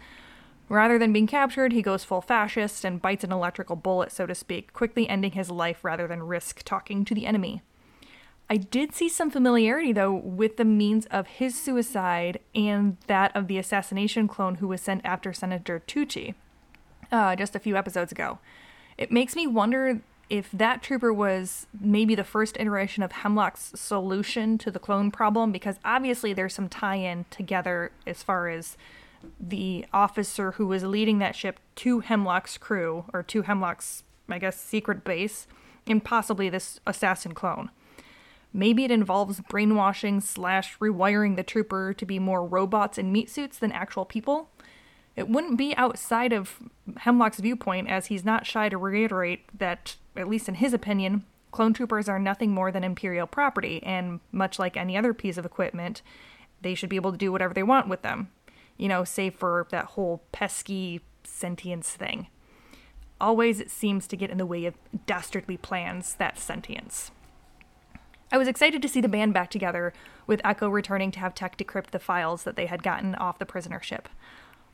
Rather 0.69 0.99
than 0.99 1.13
being 1.13 1.27
captured, 1.27 1.71
he 1.71 1.81
goes 1.81 2.03
full 2.03 2.21
fascist 2.21 2.83
and 2.83 3.01
bites 3.01 3.23
an 3.23 3.31
electrical 3.31 3.75
bullet, 3.75 4.11
so 4.11 4.25
to 4.25 4.35
speak, 4.35 4.73
quickly 4.73 5.07
ending 5.07 5.31
his 5.31 5.49
life 5.49 5.83
rather 5.83 6.07
than 6.07 6.23
risk 6.23 6.63
talking 6.63 7.05
to 7.05 7.15
the 7.15 7.25
enemy. 7.25 7.61
I 8.49 8.57
did 8.57 8.93
see 8.93 9.09
some 9.09 9.29
familiarity, 9.29 9.91
though, 9.91 10.13
with 10.13 10.57
the 10.57 10.65
means 10.65 11.05
of 11.07 11.27
his 11.27 11.59
suicide 11.59 12.39
and 12.55 12.97
that 13.07 13.35
of 13.35 13.47
the 13.47 13.57
assassination 13.57 14.27
clone 14.27 14.55
who 14.55 14.67
was 14.69 14.81
sent 14.81 15.05
after 15.05 15.33
Senator 15.33 15.81
Tucci 15.85 16.33
uh, 17.11 17.35
just 17.35 17.55
a 17.55 17.59
few 17.59 17.75
episodes 17.75 18.11
ago. 18.11 18.39
It 18.97 19.11
makes 19.11 19.35
me 19.35 19.47
wonder 19.47 20.01
if 20.29 20.49
that 20.51 20.81
trooper 20.81 21.13
was 21.13 21.67
maybe 21.79 22.15
the 22.15 22.23
first 22.23 22.57
iteration 22.59 23.03
of 23.03 23.11
Hemlock's 23.11 23.71
solution 23.75 24.57
to 24.57 24.71
the 24.71 24.79
clone 24.79 25.11
problem, 25.11 25.51
because 25.51 25.79
obviously 25.85 26.33
there's 26.33 26.53
some 26.53 26.67
tie 26.67 26.95
in 26.95 27.25
together 27.29 27.91
as 28.05 28.23
far 28.23 28.49
as 28.49 28.77
the 29.39 29.85
officer 29.93 30.53
who 30.53 30.67
was 30.67 30.83
leading 30.83 31.19
that 31.19 31.35
ship 31.35 31.59
to 31.75 31.99
Hemlock's 31.99 32.57
crew, 32.57 33.05
or 33.13 33.23
to 33.23 33.43
Hemlock's, 33.43 34.03
I 34.29 34.39
guess, 34.39 34.59
secret 34.59 35.03
base, 35.03 35.47
and 35.85 36.03
possibly 36.03 36.49
this 36.49 36.79
assassin 36.85 37.33
clone. 37.33 37.71
Maybe 38.53 38.83
it 38.83 38.91
involves 38.91 39.41
brainwashing 39.41 40.21
slash 40.21 40.77
rewiring 40.79 41.35
the 41.35 41.43
trooper 41.43 41.93
to 41.93 42.05
be 42.05 42.19
more 42.19 42.45
robots 42.45 42.97
in 42.97 43.11
meat 43.11 43.29
suits 43.29 43.59
than 43.59 43.71
actual 43.71 44.05
people. 44.05 44.49
It 45.15 45.29
wouldn't 45.29 45.57
be 45.57 45.75
outside 45.75 46.33
of 46.33 46.59
Hemlock's 46.97 47.39
viewpoint, 47.39 47.89
as 47.89 48.07
he's 48.07 48.25
not 48.25 48.45
shy 48.45 48.69
to 48.69 48.77
reiterate 48.77 49.45
that, 49.57 49.95
at 50.15 50.29
least 50.29 50.47
in 50.47 50.55
his 50.55 50.73
opinion, 50.73 51.23
clone 51.51 51.73
troopers 51.73 52.07
are 52.07 52.19
nothing 52.19 52.51
more 52.51 52.71
than 52.71 52.83
Imperial 52.83 53.27
property, 53.27 53.81
and 53.83 54.19
much 54.31 54.59
like 54.59 54.77
any 54.77 54.95
other 54.97 55.13
piece 55.13 55.37
of 55.37 55.45
equipment, 55.45 56.01
they 56.61 56.75
should 56.75 56.89
be 56.89 56.95
able 56.95 57.11
to 57.11 57.17
do 57.17 57.31
whatever 57.31 57.53
they 57.53 57.63
want 57.63 57.87
with 57.87 58.01
them. 58.01 58.29
You 58.77 58.87
know, 58.87 59.03
save 59.03 59.35
for 59.35 59.67
that 59.71 59.85
whole 59.85 60.23
pesky 60.31 61.01
sentience 61.23 61.89
thing. 61.91 62.27
Always 63.19 63.59
it 63.59 63.71
seems 63.71 64.07
to 64.07 64.15
get 64.15 64.29
in 64.29 64.37
the 64.37 64.45
way 64.45 64.65
of 64.65 64.75
dastardly 65.05 65.57
plans, 65.57 66.15
that 66.15 66.37
sentience. 66.37 67.11
I 68.31 68.37
was 68.37 68.47
excited 68.47 68.81
to 68.81 68.89
see 68.89 69.01
the 69.01 69.07
band 69.07 69.33
back 69.33 69.49
together, 69.49 69.93
with 70.27 70.41
Echo 70.43 70.69
returning 70.69 71.11
to 71.11 71.19
have 71.19 71.33
Tech 71.33 71.57
decrypt 71.57 71.91
the 71.91 71.99
files 71.99 72.43
that 72.43 72.55
they 72.55 72.65
had 72.65 72.83
gotten 72.83 73.15
off 73.15 73.39
the 73.39 73.45
prisoner 73.45 73.81
ship. 73.81 74.09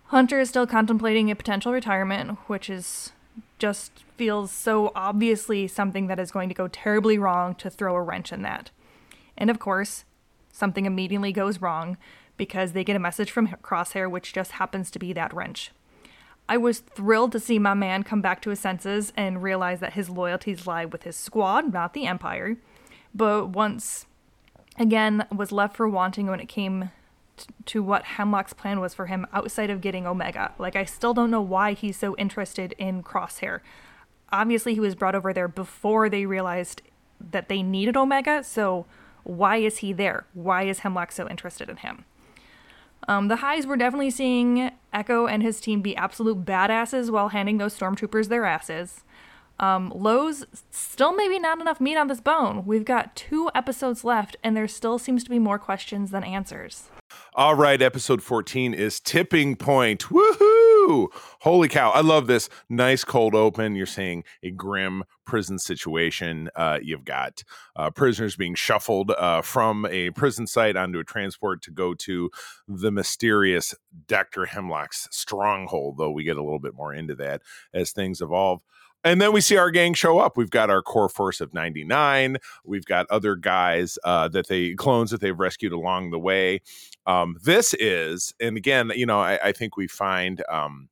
Hunter 0.05 0.39
is 0.39 0.49
still 0.49 0.67
contemplating 0.67 1.31
a 1.31 1.35
potential 1.35 1.71
retirement, 1.71 2.37
which 2.47 2.69
is 2.69 3.11
just 3.59 4.03
feels 4.17 4.51
so 4.51 4.91
obviously 4.95 5.67
something 5.67 6.07
that 6.07 6.19
is 6.19 6.31
going 6.31 6.49
to 6.49 6.55
go 6.55 6.67
terribly 6.67 7.17
wrong 7.17 7.55
to 7.55 7.69
throw 7.69 7.95
a 7.95 8.01
wrench 8.01 8.31
in 8.31 8.41
that. 8.41 8.71
And 9.37 9.49
of 9.49 9.59
course, 9.59 10.05
something 10.51 10.85
immediately 10.85 11.31
goes 11.31 11.61
wrong 11.61 11.97
because 12.37 12.73
they 12.73 12.83
get 12.83 12.95
a 12.95 12.99
message 12.99 13.31
from 13.31 13.47
Crosshair, 13.47 14.09
which 14.09 14.33
just 14.33 14.53
happens 14.53 14.89
to 14.91 14.99
be 14.99 15.13
that 15.13 15.33
wrench. 15.33 15.71
I 16.49 16.57
was 16.57 16.79
thrilled 16.79 17.31
to 17.33 17.39
see 17.39 17.57
my 17.57 17.73
man 17.73 18.03
come 18.03 18.21
back 18.21 18.41
to 18.41 18.49
his 18.49 18.59
senses 18.59 19.13
and 19.15 19.41
realize 19.41 19.79
that 19.79 19.93
his 19.93 20.09
loyalties 20.09 20.67
lie 20.67 20.85
with 20.85 21.03
his 21.03 21.15
squad, 21.15 21.71
not 21.71 21.93
the 21.93 22.05
Empire 22.05 22.57
but 23.13 23.49
once 23.49 24.07
again 24.77 25.25
was 25.35 25.51
left 25.51 25.75
for 25.75 25.87
wanting 25.87 26.27
when 26.27 26.39
it 26.39 26.47
came 26.47 26.91
to 27.65 27.81
what 27.81 28.03
Hemlock's 28.03 28.53
plan 28.53 28.79
was 28.79 28.93
for 28.93 29.07
him 29.07 29.25
outside 29.33 29.69
of 29.69 29.81
getting 29.81 30.05
Omega. 30.05 30.53
Like, 30.57 30.75
I 30.75 30.85
still 30.85 31.13
don't 31.13 31.31
know 31.31 31.41
why 31.41 31.73
he's 31.73 31.97
so 31.97 32.15
interested 32.15 32.73
in 32.77 33.01
Crosshair. 33.03 33.59
Obviously, 34.31 34.73
he 34.73 34.79
was 34.79 34.95
brought 34.95 35.15
over 35.15 35.33
there 35.33 35.47
before 35.47 36.09
they 36.09 36.25
realized 36.25 36.81
that 37.19 37.49
they 37.49 37.63
needed 37.63 37.97
Omega, 37.97 38.43
so 38.43 38.85
why 39.23 39.57
is 39.57 39.77
he 39.77 39.93
there? 39.93 40.25
Why 40.33 40.63
is 40.63 40.79
Hemlock 40.79 41.11
so 41.11 41.27
interested 41.27 41.69
in 41.69 41.77
him? 41.77 42.05
Um, 43.07 43.27
the 43.27 43.37
highs 43.37 43.65
were 43.65 43.77
definitely 43.77 44.11
seeing 44.11 44.71
Echo 44.91 45.27
and 45.27 45.43
his 45.43 45.59
team 45.59 45.81
be 45.81 45.95
absolute 45.95 46.45
badasses 46.45 47.09
while 47.09 47.29
handing 47.29 47.57
those 47.57 47.77
stormtroopers 47.77 48.29
their 48.29 48.45
asses. 48.45 49.03
Um, 49.59 49.91
Lowe's 49.95 50.45
still 50.71 51.15
maybe 51.15 51.37
not 51.39 51.61
enough 51.61 51.79
meat 51.79 51.95
on 51.95 52.07
this 52.07 52.21
bone. 52.21 52.65
We've 52.65 52.85
got 52.85 53.15
two 53.15 53.49
episodes 53.53 54.03
left, 54.03 54.35
and 54.43 54.57
there 54.57 54.67
still 54.67 54.97
seems 54.97 55.23
to 55.23 55.29
be 55.29 55.39
more 55.39 55.59
questions 55.59 56.11
than 56.11 56.23
answers. 56.23 56.89
All 57.35 57.55
right, 57.55 57.81
episode 57.81 58.23
14 58.23 58.73
is 58.73 58.99
Tipping 58.99 59.55
Point. 59.55 60.05
Woohoo! 60.05 60.52
Holy 61.41 61.67
cow. 61.67 61.91
I 61.91 62.01
love 62.01 62.27
this. 62.27 62.49
Nice 62.69 63.03
cold 63.03 63.35
open. 63.35 63.75
You're 63.75 63.85
seeing 63.85 64.23
a 64.41 64.51
grim 64.51 65.03
prison 65.25 65.59
situation. 65.59 66.49
Uh, 66.55 66.79
you've 66.81 67.05
got 67.05 67.43
uh, 67.75 67.89
prisoners 67.89 68.35
being 68.35 68.55
shuffled 68.55 69.11
uh, 69.11 69.41
from 69.41 69.85
a 69.85 70.09
prison 70.11 70.47
site 70.47 70.75
onto 70.75 70.99
a 70.99 71.03
transport 71.03 71.61
to 71.63 71.71
go 71.71 71.93
to 71.93 72.29
the 72.67 72.91
mysterious 72.91 73.75
Dr. 74.07 74.45
Hemlock's 74.45 75.07
stronghold, 75.11 75.97
though 75.97 76.11
we 76.11 76.23
get 76.23 76.37
a 76.37 76.43
little 76.43 76.59
bit 76.59 76.75
more 76.75 76.93
into 76.93 77.15
that 77.15 77.41
as 77.73 77.91
things 77.91 78.21
evolve. 78.21 78.61
And 79.03 79.21
then 79.21 79.33
we 79.33 79.41
see 79.41 79.57
our 79.57 79.69
gang 79.69 79.93
show 79.93 80.19
up. 80.19 80.37
We've 80.37 80.49
got 80.49 80.69
our 80.69 80.81
core 80.81 81.09
force 81.09 81.41
of 81.41 81.53
99. 81.53 82.37
We've 82.63 82.85
got 82.85 83.05
other 83.09 83.35
guys 83.35 83.97
uh, 84.03 84.29
that 84.29 84.47
they 84.47 84.73
clones 84.75 85.11
that 85.11 85.19
they've 85.19 85.37
rescued 85.37 85.73
along 85.73 86.11
the 86.11 86.19
way. 86.19 86.61
Um, 87.05 87.35
this 87.43 87.73
is, 87.75 88.33
and 88.39 88.55
again, 88.55 88.91
you 88.95 89.05
know, 89.05 89.19
I, 89.19 89.39
I 89.43 89.51
think 89.51 89.75
we 89.75 89.87
find 89.87 90.41
um, 90.49 90.89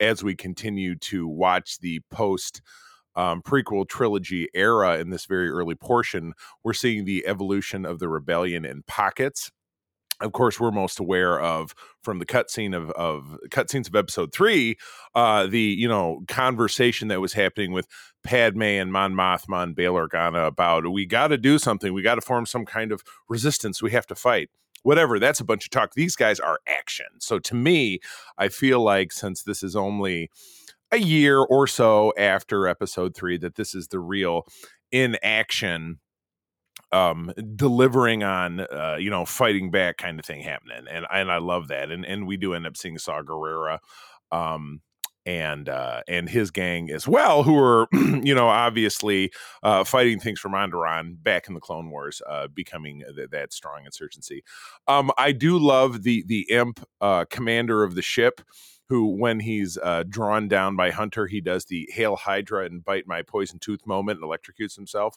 as 0.00 0.24
we 0.24 0.34
continue 0.34 0.96
to 0.96 1.28
watch 1.28 1.78
the 1.78 2.00
post 2.10 2.60
um, 3.16 3.42
prequel 3.42 3.88
trilogy 3.88 4.48
era 4.54 4.98
in 4.98 5.10
this 5.10 5.26
very 5.26 5.48
early 5.48 5.76
portion, 5.76 6.32
we're 6.64 6.72
seeing 6.72 7.04
the 7.04 7.24
evolution 7.26 7.86
of 7.86 8.00
the 8.00 8.08
rebellion 8.08 8.64
in 8.64 8.82
pockets 8.88 9.52
of 10.20 10.32
course, 10.32 10.60
we're 10.60 10.70
most 10.70 11.00
aware 11.00 11.40
of 11.40 11.74
from 12.02 12.18
the 12.18 12.26
cutscene 12.26 12.76
of 12.76 12.90
of 12.92 13.38
cutscenes 13.48 13.88
of 13.88 13.96
episode 13.96 14.32
three, 14.32 14.76
uh, 15.14 15.46
the 15.46 15.60
you 15.60 15.88
know 15.88 16.22
conversation 16.28 17.08
that 17.08 17.20
was 17.20 17.32
happening 17.32 17.72
with 17.72 17.86
Padme 18.22 18.62
and 18.62 18.92
Mon 18.92 19.12
Mothma 19.14 19.62
and 19.62 19.74
Bail 19.74 19.94
Organa 19.94 20.46
about 20.46 20.90
we 20.90 21.06
got 21.06 21.28
to 21.28 21.38
do 21.38 21.58
something, 21.58 21.92
we 21.92 22.02
got 22.02 22.14
to 22.16 22.20
form 22.20 22.46
some 22.46 22.64
kind 22.64 22.92
of 22.92 23.02
resistance, 23.28 23.82
we 23.82 23.90
have 23.92 24.06
to 24.06 24.14
fight. 24.14 24.50
Whatever, 24.82 25.18
that's 25.18 25.40
a 25.40 25.44
bunch 25.44 25.64
of 25.64 25.70
talk. 25.70 25.94
These 25.94 26.14
guys 26.14 26.38
are 26.38 26.58
action. 26.66 27.06
So 27.18 27.38
to 27.38 27.54
me, 27.54 28.00
I 28.36 28.48
feel 28.48 28.82
like 28.82 29.12
since 29.12 29.42
this 29.42 29.62
is 29.62 29.74
only 29.74 30.30
a 30.92 30.98
year 30.98 31.40
or 31.40 31.66
so 31.66 32.12
after 32.18 32.68
episode 32.68 33.14
three, 33.14 33.38
that 33.38 33.54
this 33.54 33.74
is 33.74 33.88
the 33.88 33.98
real 33.98 34.46
in 34.92 35.16
action 35.22 35.98
um, 36.92 37.32
delivering 37.56 38.22
on 38.22 38.60
uh, 38.60 38.96
you 38.98 39.10
know 39.10 39.24
fighting 39.24 39.70
back 39.70 39.98
kind 39.98 40.18
of 40.18 40.24
thing 40.24 40.42
happening, 40.42 40.86
and 40.90 41.06
and 41.10 41.30
I 41.30 41.38
love 41.38 41.68
that, 41.68 41.90
and 41.90 42.04
and 42.04 42.26
we 42.26 42.36
do 42.36 42.54
end 42.54 42.66
up 42.66 42.76
seeing 42.76 42.98
Saw 42.98 43.22
Gerrera. 43.22 43.78
Um, 44.32 44.80
and 45.26 45.68
uh, 45.68 46.02
and 46.06 46.28
his 46.28 46.50
gang 46.50 46.90
as 46.90 47.08
well, 47.08 47.42
who 47.42 47.58
are 47.58 47.88
you 47.92 48.34
know 48.34 48.48
obviously 48.48 49.32
uh, 49.62 49.84
fighting 49.84 50.20
things 50.20 50.38
from 50.38 50.52
Onderon 50.52 51.22
back 51.22 51.48
in 51.48 51.54
the 51.54 51.60
Clone 51.60 51.90
Wars, 51.90 52.20
uh, 52.28 52.48
becoming 52.48 53.02
th- 53.16 53.30
that 53.30 53.52
strong 53.52 53.84
insurgency. 53.86 54.44
Um, 54.86 55.10
I 55.16 55.32
do 55.32 55.58
love 55.58 56.02
the 56.02 56.24
the 56.26 56.46
imp 56.50 56.86
uh, 57.00 57.24
commander 57.30 57.82
of 57.82 57.94
the 57.94 58.02
ship, 58.02 58.42
who 58.88 59.16
when 59.16 59.40
he's 59.40 59.78
uh, 59.82 60.04
drawn 60.08 60.48
down 60.48 60.76
by 60.76 60.90
Hunter, 60.90 61.26
he 61.26 61.40
does 61.40 61.64
the 61.64 61.88
hail 61.92 62.16
Hydra 62.16 62.66
and 62.66 62.84
bite 62.84 63.06
my 63.06 63.22
poison 63.22 63.58
tooth 63.58 63.86
moment 63.86 64.20
and 64.20 64.28
electrocutes 64.28 64.76
himself 64.76 65.16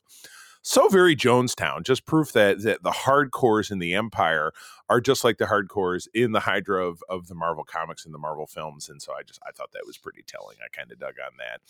so 0.62 0.88
very 0.90 1.16
Jonestown, 1.16 1.84
just 1.84 2.06
proof 2.06 2.32
that, 2.34 2.62
that 2.64 2.84
the 2.84 2.92
hardcores 2.92 3.72
in 3.72 3.80
the 3.80 3.94
Empire 3.94 4.52
are 4.90 5.02
just 5.02 5.24
like 5.24 5.38
the 5.38 5.46
hardcores 5.46 6.08
in 6.14 6.32
the 6.32 6.42
Hydra 6.42 6.86
of, 6.86 7.04
of 7.10 7.28
the 7.28 7.36
Marvel 7.36 7.64
comics 7.64 8.06
and 8.06 8.14
the 8.14 8.20
Marvel 8.20 8.48
films. 8.48 8.90
And 8.90 9.02
so 9.02 9.14
I 9.14 9.24
just 9.24 9.40
I 9.48 9.52
thought 9.52 9.72
that 9.74 9.86
was 9.86 9.98
pretty 9.98 10.24
telling. 10.26 10.58
I 10.64 10.76
kind 10.76 10.92
of 10.92 11.00
dug 11.00 11.16
on 11.24 11.38
that. 11.40 11.62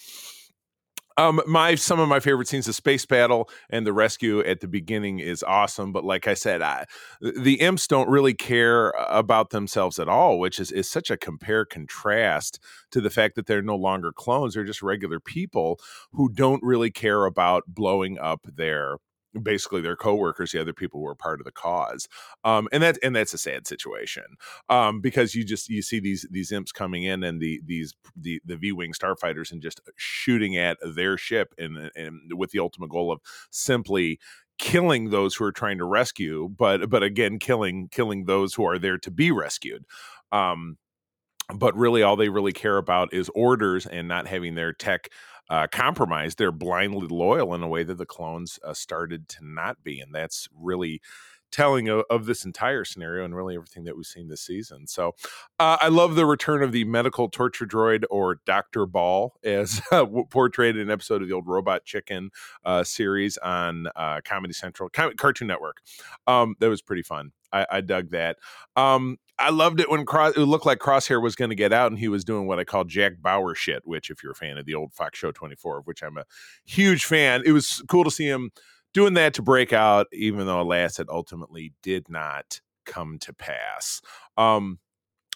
Um, 1.17 1.41
my 1.47 1.73
some 1.73 1.99
of 1.99 2.07
my 2.07 2.19
favorite 2.19 2.47
scenes, 2.47 2.67
the 2.67 2.73
space 2.73 3.03
battle 3.05 3.49
and 3.71 3.87
the 3.87 3.93
rescue 3.93 4.39
at 4.41 4.59
the 4.59 4.67
beginning 4.67 5.17
is 5.17 5.41
awesome. 5.41 5.91
But 5.91 6.03
like 6.05 6.27
I 6.27 6.35
said, 6.35 6.61
I, 6.61 6.85
the 7.21 7.55
imps 7.59 7.87
don't 7.87 8.07
really 8.07 8.35
care 8.35 8.91
about 9.09 9.49
themselves 9.49 9.97
at 9.97 10.07
all, 10.07 10.37
which 10.39 10.59
is 10.59 10.71
is 10.71 10.87
such 10.87 11.09
a 11.09 11.17
compare 11.17 11.65
contrast 11.65 12.59
to 12.91 13.01
the 13.01 13.09
fact 13.09 13.35
that 13.35 13.47
they're 13.47 13.63
no 13.63 13.75
longer 13.75 14.11
clones; 14.11 14.53
they're 14.53 14.63
just 14.63 14.83
regular 14.83 15.19
people 15.19 15.79
who 16.11 16.29
don't 16.29 16.61
really 16.61 16.91
care 16.91 17.25
about 17.25 17.63
blowing 17.67 18.19
up 18.19 18.41
their 18.55 18.97
basically 19.41 19.81
their 19.81 19.95
coworkers, 19.95 20.51
the 20.51 20.61
other 20.61 20.73
people 20.73 20.99
who 20.99 21.07
are 21.07 21.15
part 21.15 21.39
of 21.39 21.45
the 21.45 21.51
cause. 21.51 22.07
Um, 22.43 22.67
and 22.71 22.83
that 22.83 22.97
and 23.03 23.15
that's 23.15 23.33
a 23.33 23.37
sad 23.37 23.67
situation 23.67 24.23
um, 24.69 25.01
because 25.01 25.35
you 25.35 25.43
just 25.43 25.69
you 25.69 25.81
see 25.81 25.99
these 25.99 26.27
these 26.31 26.51
imps 26.51 26.71
coming 26.71 27.03
in 27.03 27.23
and 27.23 27.41
the 27.41 27.61
these 27.65 27.93
the 28.15 28.41
the 28.45 28.57
V 28.57 28.71
wing 28.71 28.93
starfighters 28.93 29.51
and 29.51 29.61
just 29.61 29.81
shooting 29.95 30.57
at 30.57 30.77
their 30.95 31.17
ship 31.17 31.53
and 31.57 31.91
and 31.95 32.33
with 32.33 32.51
the 32.51 32.59
ultimate 32.59 32.89
goal 32.89 33.11
of 33.11 33.19
simply 33.51 34.19
killing 34.57 35.11
those 35.11 35.35
who 35.35 35.45
are 35.45 35.51
trying 35.51 35.77
to 35.77 35.85
rescue, 35.85 36.49
but 36.49 36.89
but 36.89 37.03
again 37.03 37.39
killing 37.39 37.89
killing 37.89 38.25
those 38.25 38.53
who 38.53 38.65
are 38.65 38.79
there 38.79 38.97
to 38.97 39.11
be 39.11 39.31
rescued. 39.31 39.85
Um, 40.31 40.77
but 41.55 41.75
really, 41.77 42.03
all 42.03 42.17
they 42.17 42.29
really 42.29 42.51
care 42.51 42.77
about 42.77 43.13
is 43.13 43.29
orders 43.33 43.85
and 43.85 44.07
not 44.07 44.27
having 44.27 44.55
their 44.55 44.73
tech 44.73 45.09
uh, 45.49 45.67
compromised. 45.67 46.37
They're 46.37 46.51
blindly 46.51 47.07
loyal 47.07 47.53
in 47.53 47.63
a 47.63 47.67
way 47.67 47.83
that 47.83 47.97
the 47.97 48.05
clones 48.05 48.59
uh, 48.63 48.73
started 48.73 49.27
to 49.29 49.37
not 49.41 49.83
be, 49.83 49.99
and 49.99 50.13
that's 50.13 50.47
really 50.57 51.01
telling 51.51 51.87
of, 51.87 52.03
of, 52.09 52.25
this 52.25 52.45
entire 52.45 52.83
scenario 52.83 53.23
and 53.23 53.35
really 53.35 53.55
everything 53.55 53.85
that 53.85 53.95
we've 53.95 54.05
seen 54.05 54.27
this 54.27 54.41
season. 54.41 54.87
So 54.87 55.15
uh, 55.59 55.77
I 55.79 55.87
love 55.87 56.15
the 56.15 56.25
return 56.25 56.61
of 56.61 56.71
the 56.71 56.83
medical 56.83 57.29
torture 57.29 57.65
droid 57.65 58.03
or 58.09 58.41
Dr. 58.45 58.85
Ball 58.85 59.33
as 59.43 59.81
uh, 59.91 60.05
portrayed 60.29 60.75
in 60.75 60.83
an 60.83 60.91
episode 60.91 61.21
of 61.21 61.27
the 61.27 61.33
old 61.33 61.47
Robot 61.47 61.85
Chicken 61.85 62.31
uh, 62.65 62.83
series 62.83 63.37
on 63.37 63.87
uh, 63.95 64.21
Comedy 64.23 64.53
Central, 64.53 64.89
Cartoon 64.89 65.47
Network. 65.47 65.81
Um, 66.25 66.55
that 66.59 66.69
was 66.69 66.81
pretty 66.81 67.03
fun. 67.03 67.31
I, 67.51 67.65
I 67.69 67.81
dug 67.81 68.11
that. 68.11 68.37
Um, 68.75 69.17
I 69.39 69.51
loved 69.51 69.79
it 69.79 69.89
when 69.89 70.01
it 70.01 70.37
looked 70.37 70.65
like 70.65 70.79
Crosshair 70.79 71.21
was 71.21 71.35
going 71.35 71.49
to 71.49 71.55
get 71.55 71.71
out 71.71 71.91
and 71.91 71.99
he 71.99 72.07
was 72.07 72.23
doing 72.23 72.47
what 72.47 72.59
I 72.59 72.63
call 72.63 72.85
Jack 72.85 73.13
Bauer 73.21 73.53
shit, 73.53 73.83
which, 73.85 74.09
if 74.09 74.23
you're 74.23 74.31
a 74.31 74.35
fan 74.35 74.57
of 74.57 74.65
the 74.65 74.73
old 74.73 74.93
Fox 74.93 75.19
Show 75.19 75.31
24, 75.31 75.79
of 75.79 75.87
which 75.87 76.01
I'm 76.01 76.17
a 76.17 76.25
huge 76.65 77.05
fan, 77.05 77.43
it 77.45 77.51
was 77.51 77.83
cool 77.87 78.03
to 78.03 78.11
see 78.11 78.27
him 78.27 78.51
doing 78.93 79.13
that 79.13 79.35
to 79.35 79.43
break 79.43 79.73
out, 79.73 80.07
even 80.11 80.47
though, 80.47 80.61
alas, 80.61 80.99
it 80.99 81.07
ultimately 81.09 81.73
did 81.83 82.09
not 82.09 82.61
come 82.85 83.19
to 83.19 83.33
pass. 83.33 84.01
Um, 84.37 84.79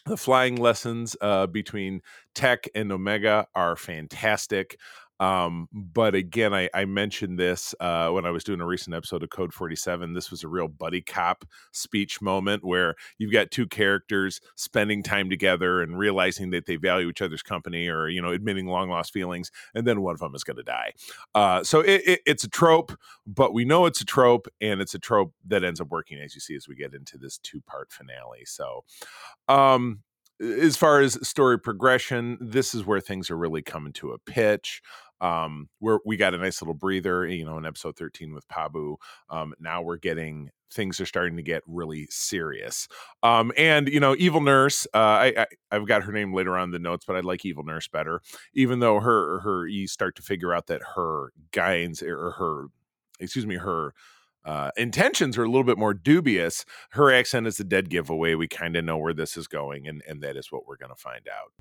the 0.08 0.18
flying 0.18 0.56
lessons 0.56 1.16
uh, 1.22 1.46
between 1.46 2.02
Tech 2.34 2.68
and 2.74 2.92
Omega 2.92 3.46
are 3.54 3.76
fantastic. 3.76 4.80
Um, 5.22 5.70
but 5.72 6.16
again, 6.16 6.52
I, 6.52 6.68
I 6.74 6.86
mentioned 6.86 7.38
this 7.38 7.76
uh, 7.80 8.10
when 8.10 8.26
I 8.26 8.32
was 8.32 8.44
doing 8.44 8.60
a 8.60 8.66
recent 8.66 8.96
episode 8.96 9.22
of 9.22 9.30
Code 9.30 9.54
47. 9.54 10.14
This 10.14 10.32
was 10.32 10.44
a 10.44 10.48
real 10.48 10.68
buddy 10.68 11.00
cop 11.00 11.46
speech 11.72 12.24
moment 12.24 12.64
where 12.66 12.96
you've 13.20 13.32
got 13.32 13.52
two 13.52 13.68
characters 13.68 14.42
spending 14.56 15.04
time 15.04 15.30
together 15.30 15.84
and 15.84 15.96
realizing 15.96 16.50
that 16.50 16.66
they 16.66 16.76
value 16.76 17.08
each 17.08 17.22
other's 17.22 17.44
company 17.44 17.88
or, 17.88 18.10
you 18.10 18.20
know, 18.20 18.32
admitting 18.32 18.66
long 18.66 18.90
lost 18.90 19.14
feelings, 19.14 19.52
and 19.76 19.86
then 19.86 20.02
one 20.02 20.16
of 20.16 20.20
them 20.20 20.34
is 20.34 20.44
going 20.44 20.58
to 20.58 20.64
die. 20.64 20.92
Uh, 21.36 21.64
so 21.64 21.82
it, 21.82 22.02
it, 22.08 22.22
it's 22.26 22.44
a 22.44 22.50
trope, 22.50 22.92
but 23.28 23.54
we 23.54 23.64
know 23.64 23.86
it's 23.86 24.02
a 24.02 24.06
trope, 24.06 24.48
and 24.60 24.82
it's 24.82 24.96
a 24.96 25.00
trope 25.00 25.34
that 25.46 25.64
ends 25.64 25.80
up 25.80 25.90
working, 25.90 26.20
as 26.20 26.34
you 26.34 26.42
see, 26.42 26.56
as 26.56 26.68
we 26.68 26.74
get 26.74 26.96
into 26.96 27.20
this 27.20 27.38
two 27.38 27.62
part 27.62 27.92
finale. 27.92 28.44
So, 28.46 28.86
um, 29.48 30.02
as 30.42 30.76
far 30.76 31.02
as 31.02 31.28
story 31.28 31.60
progression, 31.60 32.38
this 32.42 32.74
is 32.74 32.86
where 32.86 33.00
things 33.00 33.30
are 33.30 33.38
really 33.38 33.62
coming 33.62 33.94
to 33.94 34.12
a 34.12 34.20
pitch 34.20 34.82
um, 35.22 35.70
where 35.80 36.00
we 36.04 36.18
got 36.18 36.34
a 36.34 36.38
nice 36.38 36.62
little 36.62 36.74
breather, 36.74 37.26
you 37.28 37.46
know, 37.46 37.58
in 37.58 37.66
episode 37.66 37.96
13 37.96 38.34
with 38.34 38.48
Pabu. 38.48 38.96
Um, 39.30 39.54
now 39.60 39.82
we're 39.82 39.98
getting 39.98 40.50
things 40.74 41.00
are 41.00 41.06
starting 41.06 41.36
to 41.36 41.44
get 41.44 41.62
really 41.68 42.08
serious. 42.10 42.88
Um, 43.22 43.52
and 43.56 43.88
you 43.88 44.00
know, 44.00 44.16
Evil 44.18 44.42
Nurse, 44.42 44.88
uh, 44.94 44.98
I, 44.98 45.46
I 45.72 45.76
have 45.76 45.88
got 45.88 46.04
her 46.04 46.12
name 46.12 46.34
later 46.34 46.58
on 46.58 46.66
in 46.66 46.72
the 46.72 46.80
notes, 46.80 47.06
but 47.06 47.16
I 47.16 47.20
like 47.20 47.46
Evil 47.46 47.64
Nurse 47.64 47.88
better, 47.88 48.22
even 48.54 48.80
though 48.80 49.00
her 49.00 49.40
her 49.42 49.68
you 49.68 49.88
start 49.88 50.16
to 50.16 50.22
figure 50.24 50.54
out 50.54 50.68
that 50.68 50.82
her 50.96 51.32
guides 51.52 52.02
or 52.02 52.32
her 52.32 52.66
excuse 53.20 53.46
me 53.46 53.56
her 53.56 53.94
uh, 54.44 54.72
intentions 54.78 55.38
are 55.38 55.44
a 55.44 55.48
little 55.48 55.64
bit 55.64 55.78
more 55.78 55.94
dubious. 55.94 56.66
Her 56.92 57.14
accent 57.14 57.48
is 57.48 57.60
a 57.60 57.64
dead 57.64 57.90
giveaway. 57.90 58.36
We 58.36 58.48
kind 58.48 58.76
of 58.76 58.84
know 58.84 58.98
where 58.98 59.14
this 59.14 59.38
is 59.38 59.48
going, 59.48 59.88
and 59.88 60.02
and 60.08 60.22
that 60.22 60.36
is 60.38 60.52
what 60.52 60.68
we're 60.68 60.78
going 60.78 60.90
to 60.90 60.96
find 60.96 61.28
out. 61.28 61.52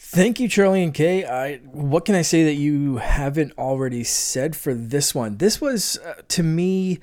Thank 0.00 0.38
you, 0.38 0.48
Charlie 0.48 0.82
and 0.84 0.94
Kay. 0.94 1.26
I 1.26 1.56
what 1.56 2.04
can 2.04 2.14
I 2.14 2.22
say 2.22 2.44
that 2.44 2.54
you 2.54 2.98
haven't 2.98 3.52
already 3.58 4.04
said 4.04 4.54
for 4.56 4.72
this 4.72 5.14
one? 5.14 5.38
This 5.38 5.60
was 5.60 5.98
uh, 5.98 6.22
to 6.28 6.42
me 6.42 7.00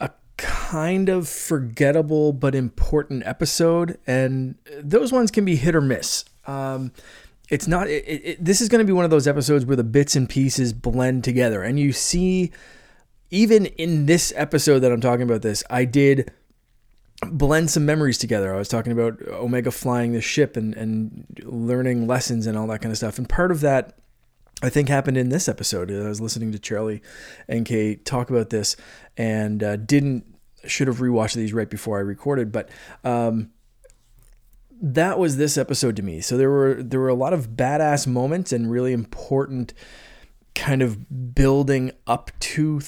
a 0.00 0.10
kind 0.38 1.08
of 1.08 1.28
forgettable 1.28 2.32
but 2.32 2.54
important 2.54 3.24
episode, 3.26 3.98
and 4.06 4.56
those 4.82 5.12
ones 5.12 5.30
can 5.30 5.44
be 5.44 5.56
hit 5.56 5.74
or 5.74 5.82
miss. 5.82 6.24
Um, 6.46 6.92
it's 7.50 7.68
not. 7.68 7.88
It, 7.88 8.04
it, 8.06 8.44
this 8.44 8.60
is 8.60 8.68
going 8.70 8.84
to 8.84 8.86
be 8.86 8.94
one 8.94 9.04
of 9.04 9.10
those 9.10 9.28
episodes 9.28 9.66
where 9.66 9.76
the 9.76 9.84
bits 9.84 10.16
and 10.16 10.28
pieces 10.28 10.72
blend 10.72 11.24
together, 11.24 11.62
and 11.62 11.78
you 11.78 11.92
see, 11.92 12.52
even 13.30 13.66
in 13.66 14.06
this 14.06 14.32
episode 14.36 14.80
that 14.80 14.92
I'm 14.92 15.00
talking 15.00 15.22
about, 15.22 15.42
this 15.42 15.62
I 15.70 15.84
did 15.84 16.32
blend 17.30 17.70
some 17.70 17.84
memories 17.84 18.18
together. 18.18 18.54
I 18.54 18.58
was 18.58 18.68
talking 18.68 18.92
about 18.92 19.20
Omega 19.28 19.70
flying 19.70 20.12
the 20.12 20.20
ship 20.20 20.56
and, 20.56 20.74
and 20.74 21.26
learning 21.44 22.06
lessons 22.06 22.46
and 22.46 22.56
all 22.56 22.66
that 22.68 22.80
kind 22.80 22.90
of 22.90 22.96
stuff. 22.96 23.18
And 23.18 23.28
part 23.28 23.50
of 23.50 23.60
that, 23.60 23.98
I 24.62 24.70
think, 24.70 24.88
happened 24.88 25.16
in 25.16 25.28
this 25.28 25.48
episode. 25.48 25.90
I 25.90 26.08
was 26.08 26.20
listening 26.20 26.52
to 26.52 26.58
Charlie 26.58 27.02
and 27.46 27.66
Kate 27.66 28.04
talk 28.04 28.30
about 28.30 28.50
this 28.50 28.76
and 29.16 29.62
uh, 29.62 29.76
didn't, 29.76 30.24
should 30.66 30.88
have 30.88 30.98
rewatched 30.98 31.34
these 31.34 31.52
right 31.52 31.70
before 31.70 31.98
I 31.98 32.02
recorded. 32.02 32.52
But 32.52 32.70
um, 33.04 33.50
that 34.80 35.18
was 35.18 35.36
this 35.36 35.58
episode 35.58 35.96
to 35.96 36.02
me. 36.02 36.20
So 36.20 36.36
there 36.36 36.50
were, 36.50 36.82
there 36.82 37.00
were 37.00 37.08
a 37.08 37.14
lot 37.14 37.32
of 37.32 37.50
badass 37.50 38.06
moments 38.06 38.52
and 38.52 38.70
really 38.70 38.92
important 38.92 39.74
kind 40.54 40.82
of 40.82 41.34
building 41.34 41.92
up 42.06 42.30
to 42.40 42.80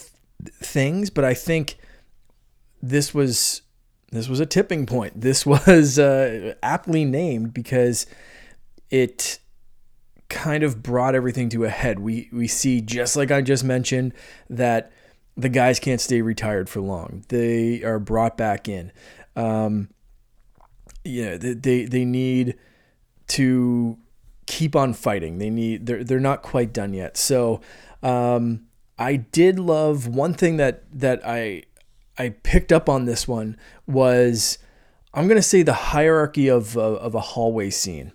things. 0.45 1.11
But 1.11 1.25
I 1.25 1.35
think 1.35 1.77
this 2.83 3.15
was 3.15 3.63
this 4.11 4.29
was 4.29 4.41
a 4.41 4.47
tipping 4.47 4.87
point. 4.87 5.21
This 5.21 5.47
was 5.47 5.99
uh, 5.99 6.55
aptly 6.63 7.05
named 7.05 7.55
because 7.55 8.07
it 8.91 9.39
kind 10.29 10.63
of 10.63 10.83
brought 10.83 11.15
everything 11.15 11.49
to 11.51 11.65
a 11.65 11.69
head. 11.69 11.99
We 11.99 12.29
we 12.33 12.49
see 12.49 12.81
just 12.81 13.17
like 13.17 13.31
I 13.31 13.43
just 13.43 13.65
mentioned 13.65 14.13
that 14.49 14.93
the 15.37 15.49
guys 15.49 15.79
can't 15.79 16.01
stay 16.01 16.21
retired 16.21 16.69
for 16.69 16.81
long. 16.81 17.25
They 17.29 17.83
are 17.83 17.99
brought 17.99 18.37
back 18.37 18.69
in. 18.69 18.93
Um, 19.35 19.89
yeah, 21.05 21.37
they, 21.39 21.85
they 21.85 22.05
need 22.05 22.57
to 23.29 23.99
keep 24.47 24.77
on 24.77 24.93
fighting. 24.93 25.39
They 25.39 25.51
need 25.51 25.87
they're 25.87 26.05
they're 26.05 26.21
not 26.21 26.43
quite 26.43 26.73
done 26.73 26.95
yet. 26.95 27.17
So 27.17 27.61
um, 28.03 28.67
I 28.99 29.17
did 29.17 29.59
love 29.59 30.07
one 30.07 30.35
thing 30.35 30.57
that 30.59 30.85
that 30.93 31.21
I 31.27 31.65
I 32.19 32.31
picked 32.43 32.73
up 32.73 32.89
on 32.89 33.05
this 33.05 33.27
one 33.27 33.57
was 33.87 34.59
I'm 35.15 35.29
to 35.29 35.43
say 35.43 35.63
the 35.63 35.73
hierarchy 35.75 36.49
of, 36.49 36.77
uh, 36.77 36.81
of 36.81 37.15
a 37.15 37.21
hallway 37.21 37.71
scene. 37.71 38.13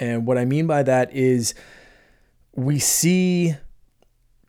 And 0.00 0.26
what 0.26 0.36
I 0.36 0.44
mean 0.44 0.66
by 0.66 0.82
that 0.82 1.12
is 1.12 1.54
we 2.54 2.78
see 2.78 3.54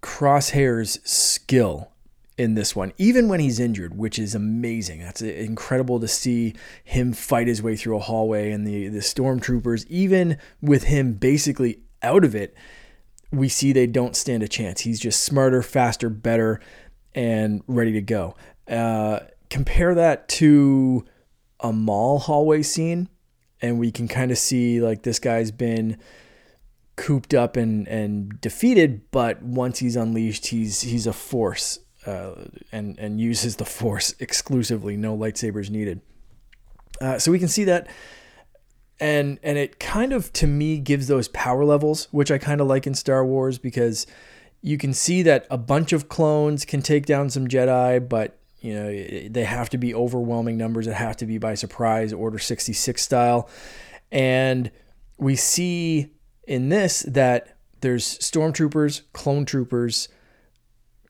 Crosshair's 0.01 0.99
skill 1.03 1.91
in 2.37 2.55
this 2.55 2.75
one, 2.75 2.93
even 2.97 3.27
when 3.27 3.39
he's 3.39 3.59
injured, 3.59 3.95
which 3.95 4.17
is 4.17 4.33
amazing. 4.33 5.01
That's 5.01 5.21
incredible 5.21 5.99
to 5.99 6.07
see 6.07 6.55
him 6.83 7.13
fight 7.13 7.47
his 7.47 7.61
way 7.61 7.75
through 7.75 7.97
a 7.97 7.99
hallway 7.99 8.51
and 8.51 8.65
the, 8.65 8.87
the 8.87 8.99
stormtroopers, 8.99 9.85
even 9.87 10.37
with 10.59 10.83
him 10.83 11.13
basically 11.13 11.81
out 12.01 12.23
of 12.23 12.33
it, 12.33 12.55
we 13.31 13.49
see 13.49 13.71
they 13.71 13.87
don't 13.87 14.15
stand 14.15 14.43
a 14.43 14.47
chance. 14.47 14.81
He's 14.81 14.99
just 14.99 15.23
smarter, 15.23 15.61
faster, 15.61 16.09
better, 16.09 16.59
and 17.13 17.63
ready 17.67 17.93
to 17.93 18.01
go. 18.01 18.35
Uh, 18.67 19.19
compare 19.49 19.95
that 19.95 20.27
to 20.27 21.05
a 21.59 21.71
Maul 21.71 22.19
hallway 22.19 22.61
scene, 22.63 23.09
and 23.61 23.79
we 23.79 23.91
can 23.91 24.07
kind 24.07 24.31
of 24.31 24.37
see 24.37 24.81
like 24.81 25.03
this 25.03 25.19
guy's 25.19 25.51
been 25.51 25.97
cooped 26.95 27.33
up 27.33 27.55
and 27.55 27.87
and 27.87 28.39
defeated, 28.41 29.01
but 29.11 29.41
once 29.41 29.79
he's 29.79 29.95
unleashed, 29.95 30.47
he's 30.47 30.81
he's 30.81 31.07
a 31.07 31.13
force 31.13 31.79
uh, 32.05 32.33
and 32.71 32.97
and 32.99 33.19
uses 33.19 33.57
the 33.57 33.65
force 33.65 34.13
exclusively. 34.19 34.97
No 34.97 35.17
lightsabers 35.17 35.69
needed. 35.69 36.01
Uh, 36.99 37.17
so 37.17 37.31
we 37.31 37.39
can 37.39 37.47
see 37.47 37.63
that, 37.63 37.87
and 39.01 39.39
and 39.41 39.57
it 39.57 39.79
kind 39.79 40.13
of 40.13 40.31
to 40.33 40.47
me 40.47 40.77
gives 40.77 41.07
those 41.07 41.27
power 41.29 41.65
levels, 41.65 42.07
which 42.11 42.31
I 42.31 42.37
kind 42.37 42.61
of 42.61 42.67
like 42.67 42.87
in 42.87 42.93
Star 42.93 43.25
Wars 43.25 43.57
because 43.57 44.07
you 44.61 44.77
can 44.77 44.93
see 44.93 45.23
that 45.23 45.47
a 45.49 45.57
bunch 45.57 45.91
of 45.91 46.07
clones 46.07 46.63
can 46.63 46.83
take 46.83 47.07
down 47.07 47.31
some 47.31 47.47
Jedi, 47.47 48.07
but 48.07 48.37
you 48.61 48.75
know, 48.75 49.27
they 49.27 49.43
have 49.43 49.71
to 49.71 49.79
be 49.79 49.95
overwhelming 49.95 50.55
numbers. 50.55 50.85
It 50.85 50.93
have 50.93 51.17
to 51.17 51.25
be 51.25 51.39
by 51.39 51.55
surprise, 51.55 52.13
Order 52.13 52.37
66 52.37 53.01
style. 53.01 53.49
And 54.11 54.69
we 55.17 55.35
see 55.35 56.11
in 56.43 56.69
this 56.69 57.01
that 57.07 57.57
there's 57.81 58.19
stormtroopers, 58.19 59.01
clone 59.13 59.45
troopers, 59.45 60.09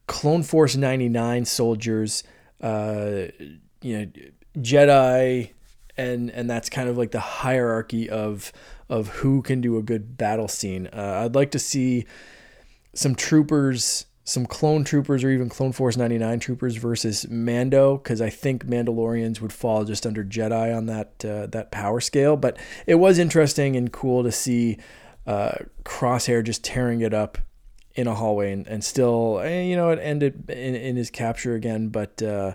Clone 0.06 0.42
Force 0.42 0.76
99 0.76 1.44
soldiers, 1.44 2.24
uh, 2.62 3.26
you 3.82 3.98
know, 3.98 4.06
Jedi, 4.58 5.52
and 5.96 6.30
and 6.30 6.48
that's 6.48 6.68
kind 6.68 6.88
of 6.88 6.96
like 6.96 7.10
the 7.10 7.20
hierarchy 7.20 8.08
of 8.08 8.52
of 8.88 9.08
who 9.08 9.42
can 9.42 9.60
do 9.60 9.78
a 9.78 9.82
good 9.82 10.16
battle 10.16 10.48
scene. 10.48 10.88
Uh, 10.92 11.22
I'd 11.24 11.34
like 11.34 11.50
to 11.52 11.58
see 11.58 12.06
some 12.94 13.14
troopers 13.14 14.06
some 14.24 14.46
clone 14.46 14.84
troopers 14.84 15.24
or 15.24 15.30
even 15.30 15.48
Clone 15.48 15.72
Force 15.72 15.96
99 15.96 16.38
troopers 16.38 16.76
versus 16.76 17.28
Mando 17.28 17.96
because 17.96 18.20
I 18.20 18.30
think 18.30 18.66
Mandalorians 18.66 19.40
would 19.40 19.52
fall 19.52 19.84
just 19.84 20.06
under 20.06 20.22
Jedi 20.22 20.76
on 20.76 20.86
that 20.86 21.24
uh, 21.24 21.46
that 21.46 21.72
power 21.72 22.00
scale. 22.00 22.36
But 22.36 22.56
it 22.86 22.96
was 22.96 23.18
interesting 23.18 23.74
and 23.76 23.92
cool 23.92 24.22
to 24.22 24.30
see 24.30 24.78
uh, 25.26 25.52
Crosshair 25.84 26.44
just 26.44 26.62
tearing 26.62 27.00
it 27.00 27.12
up 27.12 27.38
in 27.94 28.06
a 28.06 28.14
hallway 28.14 28.52
and, 28.52 28.66
and 28.66 28.82
still, 28.82 29.40
eh, 29.40 29.62
you 29.62 29.76
know, 29.76 29.90
it 29.90 29.98
ended 30.00 30.48
in, 30.48 30.74
in 30.74 30.96
his 30.96 31.10
capture 31.10 31.54
again, 31.54 31.88
but 31.88 32.22
uh, 32.22 32.54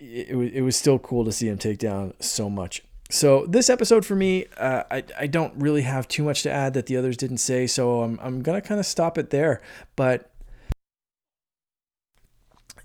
it, 0.00 0.36
was, 0.36 0.50
it 0.52 0.60
was 0.62 0.76
still 0.76 0.98
cool 0.98 1.24
to 1.24 1.32
see 1.32 1.48
him 1.48 1.58
take 1.58 1.78
down 1.78 2.14
so 2.20 2.50
much. 2.50 2.82
So 3.08 3.46
this 3.46 3.70
episode 3.70 4.04
for 4.04 4.16
me, 4.16 4.46
uh, 4.56 4.82
I, 4.90 5.04
I 5.18 5.26
don't 5.26 5.54
really 5.56 5.82
have 5.82 6.08
too 6.08 6.24
much 6.24 6.42
to 6.42 6.50
add 6.50 6.74
that 6.74 6.86
the 6.86 6.96
others 6.96 7.16
didn't 7.16 7.38
say, 7.38 7.66
so 7.66 8.02
I'm, 8.02 8.18
I'm 8.20 8.42
going 8.42 8.60
to 8.60 8.66
kind 8.66 8.80
of 8.80 8.86
stop 8.86 9.16
it 9.16 9.30
there. 9.30 9.62
But 9.94 10.30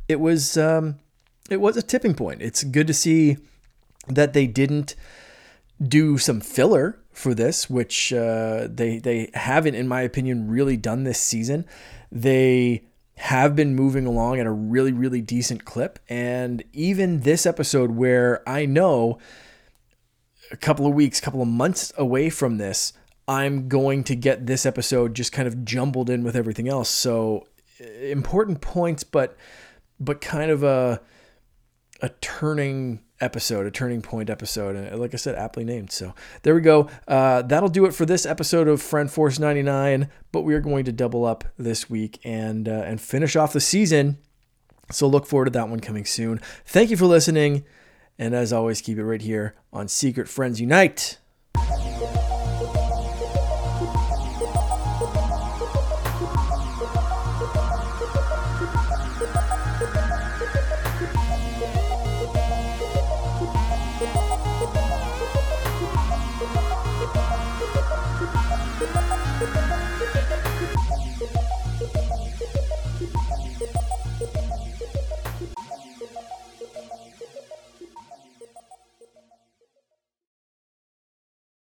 it 0.07 0.19
was 0.19 0.57
um, 0.57 0.99
it 1.49 1.59
was 1.59 1.77
a 1.77 1.81
tipping 1.81 2.13
point. 2.13 2.41
It's 2.41 2.63
good 2.63 2.87
to 2.87 2.93
see 2.93 3.37
that 4.07 4.33
they 4.33 4.45
didn't 4.45 4.95
do 5.81 6.17
some 6.17 6.39
filler 6.39 6.99
for 7.11 7.33
this, 7.33 7.69
which 7.69 8.13
uh, 8.13 8.67
they 8.69 8.99
they 8.99 9.31
haven't, 9.33 9.75
in 9.75 9.87
my 9.87 10.01
opinion, 10.01 10.49
really 10.49 10.77
done 10.77 11.03
this 11.03 11.19
season. 11.19 11.65
They 12.11 12.83
have 13.15 13.55
been 13.55 13.75
moving 13.75 14.05
along 14.05 14.39
at 14.39 14.45
a 14.45 14.51
really 14.51 14.91
really 14.91 15.21
decent 15.21 15.65
clip, 15.65 15.99
and 16.09 16.63
even 16.73 17.21
this 17.21 17.45
episode, 17.45 17.91
where 17.91 18.47
I 18.47 18.65
know 18.65 19.19
a 20.51 20.57
couple 20.57 20.85
of 20.85 20.93
weeks, 20.93 21.19
couple 21.19 21.41
of 21.41 21.47
months 21.47 21.93
away 21.97 22.29
from 22.29 22.57
this, 22.57 22.93
I'm 23.27 23.67
going 23.69 24.03
to 24.05 24.15
get 24.15 24.45
this 24.45 24.65
episode 24.65 25.15
just 25.15 25.31
kind 25.31 25.47
of 25.47 25.63
jumbled 25.63 26.09
in 26.09 26.23
with 26.23 26.35
everything 26.35 26.67
else. 26.67 26.89
So 26.89 27.47
eh, 27.79 28.11
important 28.11 28.61
points, 28.61 29.03
but 29.03 29.37
but 29.99 30.21
kind 30.21 30.51
of 30.51 30.63
a 30.63 31.01
a 32.01 32.09
turning 32.21 33.01
episode, 33.21 33.65
a 33.65 33.71
turning 33.71 34.01
point 34.01 34.29
episode, 34.29 34.75
and 34.75 34.99
like 34.99 35.13
I 35.13 35.17
said, 35.17 35.35
aptly 35.35 35.63
named. 35.63 35.91
So 35.91 36.13
there 36.43 36.55
we 36.55 36.61
go. 36.61 36.89
Uh, 37.07 37.43
that'll 37.43 37.69
do 37.69 37.85
it 37.85 37.93
for 37.93 38.05
this 38.05 38.25
episode 38.25 38.67
of 38.67 38.81
Friend 38.81 39.09
Force 39.09 39.39
99. 39.39 40.09
But 40.31 40.41
we 40.41 40.53
are 40.53 40.61
going 40.61 40.85
to 40.85 40.91
double 40.91 41.25
up 41.25 41.43
this 41.57 41.89
week 41.89 42.19
and 42.23 42.67
uh, 42.67 42.83
and 42.85 42.99
finish 42.99 43.35
off 43.35 43.53
the 43.53 43.61
season. 43.61 44.17
So 44.91 45.07
look 45.07 45.25
forward 45.25 45.45
to 45.45 45.51
that 45.51 45.69
one 45.69 45.79
coming 45.79 46.03
soon. 46.05 46.39
Thank 46.65 46.89
you 46.89 46.97
for 46.97 47.05
listening, 47.05 47.63
and 48.19 48.33
as 48.33 48.51
always, 48.51 48.81
keep 48.81 48.97
it 48.97 49.05
right 49.05 49.21
here 49.21 49.55
on 49.71 49.87
Secret 49.87 50.27
Friends 50.27 50.59
Unite. 50.59 51.17